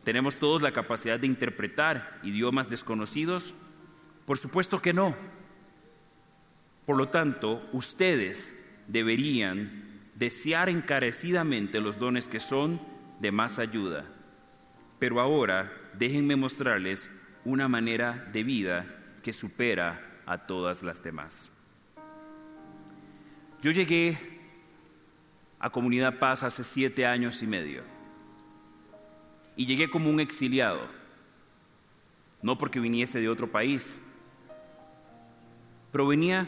¿Tenemos 0.03 0.35
todos 0.35 0.61
la 0.61 0.73
capacidad 0.73 1.19
de 1.19 1.27
interpretar 1.27 2.19
idiomas 2.23 2.69
desconocidos? 2.69 3.53
Por 4.25 4.37
supuesto 4.37 4.79
que 4.79 4.93
no. 4.93 5.15
Por 6.85 6.97
lo 6.97 7.07
tanto, 7.07 7.67
ustedes 7.71 8.53
deberían 8.87 9.83
desear 10.15 10.69
encarecidamente 10.69 11.79
los 11.79 11.99
dones 11.99 12.27
que 12.27 12.41
son 12.41 12.81
de 13.21 13.31
más 13.31 13.59
ayuda. 13.59 14.05
Pero 14.99 15.21
ahora 15.21 15.71
déjenme 15.97 16.35
mostrarles 16.35 17.09
una 17.45 17.67
manera 17.67 18.29
de 18.33 18.43
vida 18.43 18.85
que 19.21 19.31
supera 19.31 20.21
a 20.25 20.45
todas 20.45 20.83
las 20.83 21.01
demás. 21.03 21.49
Yo 23.61 23.71
llegué 23.71 24.17
a 25.59 25.69
Comunidad 25.69 26.19
Paz 26.19 26.43
hace 26.43 26.65
siete 26.65 27.05
años 27.05 27.41
y 27.41 27.47
medio. 27.47 27.92
Y 29.55 29.65
llegué 29.65 29.89
como 29.89 30.09
un 30.09 30.19
exiliado, 30.19 30.81
no 32.41 32.57
porque 32.57 32.79
viniese 32.79 33.21
de 33.21 33.29
otro 33.29 33.51
país, 33.51 33.99
pero 35.91 36.07
venía 36.07 36.47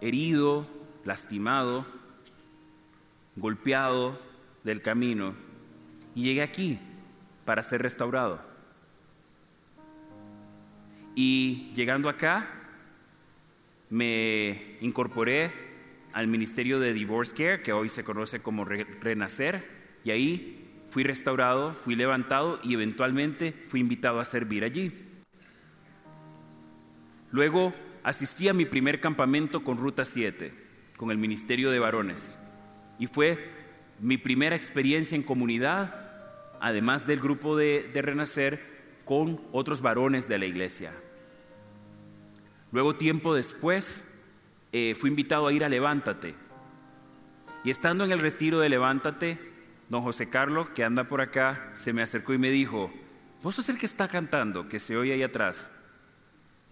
herido, 0.00 0.66
lastimado, 1.04 1.86
golpeado 3.36 4.18
del 4.64 4.82
camino. 4.82 5.34
Y 6.14 6.24
llegué 6.24 6.42
aquí 6.42 6.78
para 7.44 7.62
ser 7.62 7.82
restaurado. 7.82 8.40
Y 11.14 11.72
llegando 11.74 12.08
acá, 12.08 12.46
me 13.90 14.76
incorporé 14.80 15.52
al 16.12 16.26
Ministerio 16.26 16.80
de 16.80 16.92
Divorce 16.92 17.34
Care, 17.34 17.62
que 17.62 17.72
hoy 17.72 17.88
se 17.88 18.04
conoce 18.04 18.40
como 18.40 18.64
Renacer, 18.64 19.64
y 20.04 20.10
ahí 20.10 20.61
fui 20.92 21.04
restaurado, 21.04 21.72
fui 21.72 21.94
levantado 21.94 22.60
y 22.62 22.74
eventualmente 22.74 23.54
fui 23.70 23.80
invitado 23.80 24.20
a 24.20 24.26
servir 24.26 24.62
allí. 24.62 24.92
Luego 27.30 27.72
asistí 28.02 28.48
a 28.48 28.52
mi 28.52 28.66
primer 28.66 29.00
campamento 29.00 29.64
con 29.64 29.78
Ruta 29.78 30.04
7, 30.04 30.52
con 30.98 31.10
el 31.10 31.16
Ministerio 31.16 31.70
de 31.70 31.78
Varones, 31.78 32.36
y 32.98 33.06
fue 33.06 33.38
mi 34.00 34.18
primera 34.18 34.54
experiencia 34.54 35.16
en 35.16 35.22
comunidad, 35.22 35.94
además 36.60 37.06
del 37.06 37.20
grupo 37.20 37.56
de, 37.56 37.90
de 37.90 38.02
Renacer, 38.02 38.60
con 39.06 39.40
otros 39.50 39.80
varones 39.80 40.28
de 40.28 40.38
la 40.38 40.44
iglesia. 40.44 40.92
Luego, 42.70 42.96
tiempo 42.96 43.34
después, 43.34 44.04
eh, 44.72 44.94
fui 44.94 45.08
invitado 45.08 45.46
a 45.46 45.54
ir 45.54 45.64
a 45.64 45.70
Levántate. 45.70 46.34
Y 47.64 47.70
estando 47.70 48.04
en 48.04 48.12
el 48.12 48.20
retiro 48.20 48.60
de 48.60 48.68
Levántate, 48.68 49.51
don 49.92 50.00
José 50.00 50.26
Carlos, 50.26 50.70
que 50.70 50.84
anda 50.84 51.04
por 51.04 51.20
acá, 51.20 51.70
se 51.74 51.92
me 51.92 52.00
acercó 52.00 52.32
y 52.32 52.38
me 52.38 52.50
dijo, 52.50 52.90
vos 53.42 53.54
sos 53.54 53.68
el 53.68 53.78
que 53.78 53.84
está 53.84 54.08
cantando, 54.08 54.66
que 54.66 54.80
se 54.80 54.96
oye 54.96 55.12
ahí 55.12 55.22
atrás. 55.22 55.68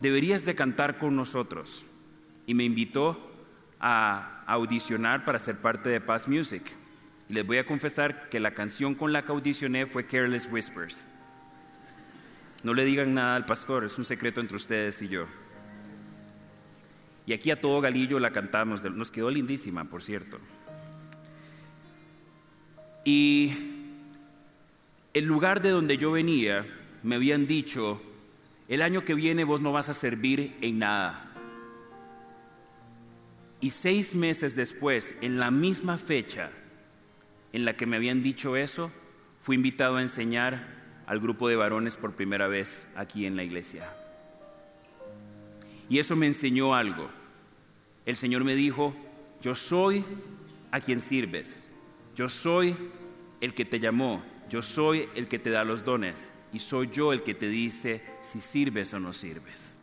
Deberías 0.00 0.46
de 0.46 0.54
cantar 0.54 0.96
con 0.96 1.14
nosotros. 1.16 1.84
Y 2.46 2.54
me 2.54 2.64
invitó 2.64 3.20
a 3.78 4.42
audicionar 4.46 5.26
para 5.26 5.38
ser 5.38 5.58
parte 5.58 5.90
de 5.90 6.00
Paz 6.00 6.28
Music. 6.28 6.62
Y 7.28 7.34
les 7.34 7.46
voy 7.46 7.58
a 7.58 7.66
confesar 7.66 8.30
que 8.30 8.40
la 8.40 8.54
canción 8.54 8.94
con 8.94 9.12
la 9.12 9.22
que 9.22 9.32
audicioné 9.32 9.84
fue 9.84 10.06
Careless 10.06 10.48
Whispers. 10.50 11.04
No 12.62 12.72
le 12.72 12.86
digan 12.86 13.12
nada 13.12 13.36
al 13.36 13.44
pastor, 13.44 13.84
es 13.84 13.98
un 13.98 14.04
secreto 14.04 14.40
entre 14.40 14.56
ustedes 14.56 15.02
y 15.02 15.08
yo. 15.08 15.26
Y 17.26 17.34
aquí 17.34 17.50
a 17.50 17.60
todo 17.60 17.82
galillo 17.82 18.18
la 18.18 18.30
cantamos, 18.30 18.82
nos 18.82 19.10
quedó 19.10 19.30
lindísima, 19.30 19.84
por 19.84 20.02
cierto. 20.02 20.38
Y 23.04 23.52
el 25.14 25.24
lugar 25.24 25.62
de 25.62 25.70
donde 25.70 25.96
yo 25.96 26.12
venía, 26.12 26.66
me 27.02 27.16
habían 27.16 27.46
dicho, 27.46 28.00
el 28.68 28.82
año 28.82 29.04
que 29.04 29.14
viene 29.14 29.44
vos 29.44 29.60
no 29.60 29.72
vas 29.72 29.88
a 29.88 29.94
servir 29.94 30.56
en 30.60 30.78
nada. 30.78 31.26
Y 33.60 33.70
seis 33.70 34.14
meses 34.14 34.54
después, 34.54 35.14
en 35.20 35.38
la 35.38 35.50
misma 35.50 35.98
fecha 35.98 36.50
en 37.52 37.64
la 37.64 37.76
que 37.76 37.86
me 37.86 37.96
habían 37.96 38.22
dicho 38.22 38.56
eso, 38.56 38.92
fui 39.40 39.56
invitado 39.56 39.96
a 39.96 40.02
enseñar 40.02 40.78
al 41.06 41.18
grupo 41.18 41.48
de 41.48 41.56
varones 41.56 41.96
por 41.96 42.14
primera 42.14 42.46
vez 42.46 42.86
aquí 42.94 43.26
en 43.26 43.36
la 43.36 43.42
iglesia. 43.42 43.90
Y 45.88 45.98
eso 45.98 46.14
me 46.14 46.26
enseñó 46.26 46.74
algo. 46.74 47.10
El 48.06 48.16
Señor 48.16 48.44
me 48.44 48.54
dijo, 48.54 48.94
yo 49.42 49.54
soy 49.54 50.04
a 50.70 50.80
quien 50.80 51.00
sirves, 51.00 51.66
yo 52.14 52.28
soy 52.28 52.76
el 53.40 53.54
que 53.54 53.64
te 53.64 53.80
llamó, 53.80 54.22
yo 54.48 54.62
soy 54.62 55.08
el 55.14 55.28
que 55.28 55.38
te 55.38 55.50
da 55.50 55.64
los 55.64 55.84
dones 55.84 56.32
y 56.52 56.58
soy 56.58 56.90
yo 56.90 57.12
el 57.12 57.22
que 57.22 57.34
te 57.34 57.48
dice 57.48 58.04
si 58.20 58.40
sirves 58.40 58.92
o 58.94 59.00
no 59.00 59.12
sirves. 59.12 59.74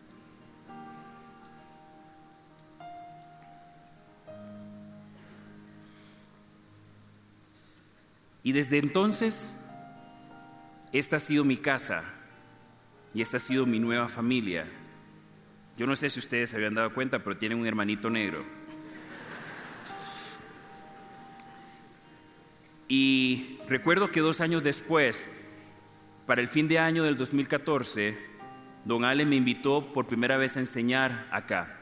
Y 8.43 8.53
desde 8.53 8.77
entonces, 8.77 9.51
esta 10.93 11.17
ha 11.17 11.19
sido 11.19 11.43
mi 11.43 11.57
casa 11.57 12.03
y 13.13 13.21
esta 13.21 13.37
ha 13.37 13.39
sido 13.41 13.65
mi 13.65 13.79
nueva 13.79 14.07
familia. 14.07 14.65
Yo 15.77 15.85
no 15.85 15.95
sé 15.95 16.09
si 16.09 16.19
ustedes 16.19 16.49
se 16.49 16.55
habían 16.55 16.73
dado 16.73 16.93
cuenta, 16.93 17.23
pero 17.23 17.37
tienen 17.37 17.59
un 17.59 17.67
hermanito 17.67 18.09
negro. 18.09 18.56
Y 22.87 23.59
recuerdo 23.67 24.11
que 24.11 24.21
dos 24.21 24.41
años 24.41 24.63
después, 24.63 25.29
para 26.25 26.41
el 26.41 26.47
fin 26.47 26.67
de 26.67 26.79
año 26.79 27.03
del 27.03 27.17
2014, 27.17 28.17
don 28.85 29.03
Ale 29.03 29.25
me 29.25 29.35
invitó 29.35 29.91
por 29.93 30.07
primera 30.07 30.37
vez 30.37 30.55
a 30.57 30.61
enseñar 30.61 31.27
acá, 31.31 31.77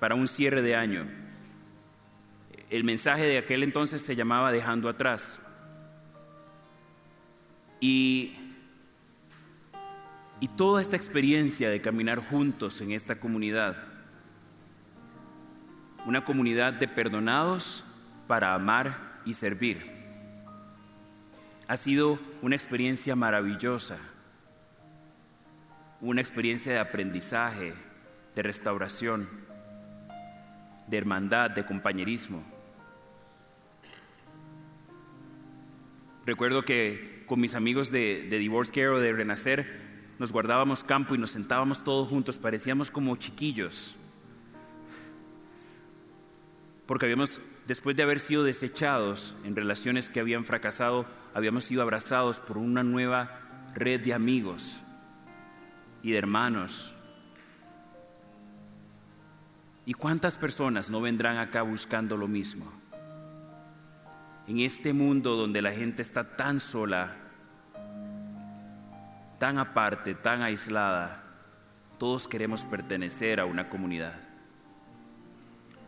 para 0.00 0.14
un 0.14 0.26
cierre 0.26 0.62
de 0.62 0.76
año. 0.76 1.06
El 2.70 2.84
mensaje 2.84 3.24
de 3.24 3.38
aquel 3.38 3.62
entonces 3.62 4.02
se 4.02 4.16
llamaba 4.16 4.52
Dejando 4.52 4.88
atrás. 4.88 5.38
Y 7.80 8.36
y 10.42 10.48
toda 10.48 10.82
esta 10.82 10.96
experiencia 10.96 11.70
de 11.70 11.80
caminar 11.80 12.18
juntos 12.18 12.80
en 12.80 12.90
esta 12.90 13.14
comunidad, 13.14 13.76
una 16.04 16.24
comunidad 16.24 16.72
de 16.72 16.88
perdonados 16.88 17.84
para 18.26 18.52
amar 18.52 19.20
y 19.24 19.34
servir, 19.34 19.91
ha 21.72 21.76
sido 21.78 22.18
una 22.42 22.54
experiencia 22.54 23.16
maravillosa, 23.16 23.96
una 26.02 26.20
experiencia 26.20 26.70
de 26.70 26.78
aprendizaje, 26.78 27.72
de 28.36 28.42
restauración, 28.42 29.26
de 30.86 30.98
hermandad, 30.98 31.50
de 31.50 31.64
compañerismo. 31.64 32.44
Recuerdo 36.26 36.62
que 36.62 37.24
con 37.26 37.40
mis 37.40 37.54
amigos 37.54 37.90
de, 37.90 38.28
Divorce 38.28 38.70
Care 38.70 38.88
o 38.88 39.00
de 39.00 39.14
Renacer, 39.14 39.80
nos 40.18 40.30
guardábamos 40.30 40.84
campo 40.84 41.14
y 41.14 41.18
nos 41.18 41.30
sentábamos 41.30 41.84
todos 41.84 42.06
juntos, 42.06 42.36
parecíamos 42.36 42.90
como 42.90 43.16
chiquillos. 43.16 43.94
Porque 46.84 47.06
habíamos, 47.06 47.40
después 47.66 47.96
de 47.96 48.02
haber 48.02 48.20
sido 48.20 48.44
desechados 48.44 49.34
en 49.46 49.56
relaciones 49.56 50.10
que 50.10 50.20
habían 50.20 50.44
fracasado, 50.44 51.21
habíamos 51.34 51.64
sido 51.64 51.82
abrazados 51.82 52.40
por 52.40 52.58
una 52.58 52.82
nueva 52.82 53.40
red 53.74 54.00
de 54.00 54.14
amigos 54.14 54.76
y 56.02 56.12
de 56.12 56.18
hermanos. 56.18 56.92
¿Y 59.84 59.94
cuántas 59.94 60.36
personas 60.36 60.90
no 60.90 61.00
vendrán 61.00 61.38
acá 61.38 61.62
buscando 61.62 62.16
lo 62.16 62.28
mismo? 62.28 62.70
En 64.46 64.60
este 64.60 64.92
mundo 64.92 65.36
donde 65.36 65.62
la 65.62 65.72
gente 65.72 66.02
está 66.02 66.36
tan 66.36 66.60
sola, 66.60 67.16
tan 69.38 69.58
aparte, 69.58 70.14
tan 70.14 70.42
aislada, 70.42 71.22
todos 71.98 72.28
queremos 72.28 72.62
pertenecer 72.64 73.40
a 73.40 73.44
una 73.44 73.68
comunidad. 73.68 74.20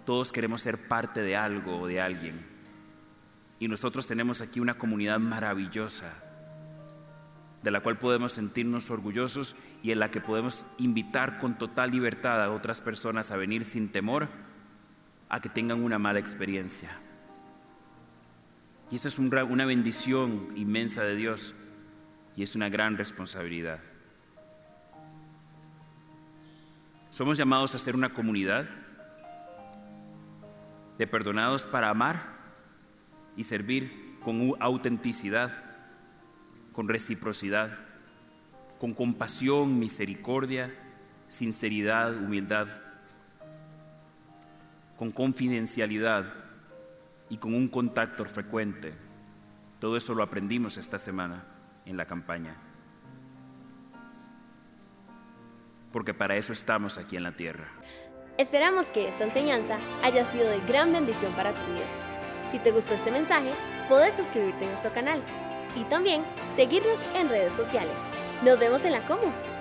Todos 0.04 0.32
queremos 0.32 0.60
ser 0.60 0.86
parte 0.88 1.22
de 1.22 1.36
algo 1.36 1.80
o 1.80 1.86
de 1.86 2.00
alguien. 2.00 2.53
Y 3.58 3.68
nosotros 3.68 4.06
tenemos 4.06 4.40
aquí 4.40 4.60
una 4.60 4.74
comunidad 4.74 5.18
maravillosa, 5.20 6.12
de 7.62 7.70
la 7.70 7.80
cual 7.80 7.98
podemos 7.98 8.32
sentirnos 8.32 8.90
orgullosos 8.90 9.56
y 9.82 9.92
en 9.92 10.00
la 10.00 10.10
que 10.10 10.20
podemos 10.20 10.66
invitar 10.78 11.38
con 11.38 11.56
total 11.56 11.90
libertad 11.90 12.42
a 12.42 12.50
otras 12.50 12.80
personas 12.80 13.30
a 13.30 13.36
venir 13.36 13.64
sin 13.64 13.88
temor 13.88 14.28
a 15.28 15.40
que 15.40 15.48
tengan 15.48 15.82
una 15.82 15.98
mala 15.98 16.18
experiencia. 16.18 16.90
Y 18.90 18.96
eso 18.96 19.08
es 19.08 19.18
una 19.18 19.64
bendición 19.64 20.48
inmensa 20.56 21.02
de 21.02 21.16
Dios 21.16 21.54
y 22.36 22.42
es 22.42 22.54
una 22.54 22.68
gran 22.68 22.98
responsabilidad. 22.98 23.80
Somos 27.08 27.38
llamados 27.38 27.74
a 27.74 27.78
ser 27.78 27.94
una 27.94 28.12
comunidad 28.12 28.68
de 30.98 31.06
perdonados 31.06 31.64
para 31.64 31.88
amar 31.90 32.33
y 33.36 33.44
servir 33.44 34.18
con 34.22 34.54
autenticidad, 34.60 35.52
con 36.72 36.88
reciprocidad, 36.88 37.70
con 38.78 38.94
compasión, 38.94 39.78
misericordia, 39.78 40.74
sinceridad, 41.28 42.16
humildad, 42.16 42.68
con 44.96 45.10
confidencialidad 45.10 46.26
y 47.28 47.38
con 47.38 47.54
un 47.54 47.68
contacto 47.68 48.24
frecuente. 48.24 48.92
Todo 49.80 49.96
eso 49.96 50.14
lo 50.14 50.22
aprendimos 50.22 50.76
esta 50.76 50.98
semana 50.98 51.44
en 51.84 51.96
la 51.96 52.06
campaña. 52.06 52.56
Porque 55.92 56.14
para 56.14 56.36
eso 56.36 56.52
estamos 56.52 56.98
aquí 56.98 57.16
en 57.16 57.22
la 57.22 57.32
tierra. 57.32 57.66
Esperamos 58.36 58.86
que 58.86 59.08
esta 59.08 59.24
enseñanza 59.24 59.78
haya 60.02 60.24
sido 60.24 60.48
de 60.48 60.60
gran 60.66 60.92
bendición 60.92 61.32
para 61.34 61.52
tu 61.52 61.72
vida. 61.72 62.03
Si 62.50 62.58
te 62.58 62.70
gustó 62.72 62.94
este 62.94 63.10
mensaje, 63.10 63.52
puedes 63.88 64.14
suscribirte 64.14 64.64
a 64.64 64.68
nuestro 64.68 64.92
canal 64.92 65.22
y 65.74 65.84
también 65.84 66.24
seguirnos 66.54 66.98
en 67.14 67.28
redes 67.28 67.52
sociales. 67.54 67.96
Nos 68.42 68.58
vemos 68.58 68.84
en 68.84 68.92
la 68.92 69.06
Como. 69.06 69.53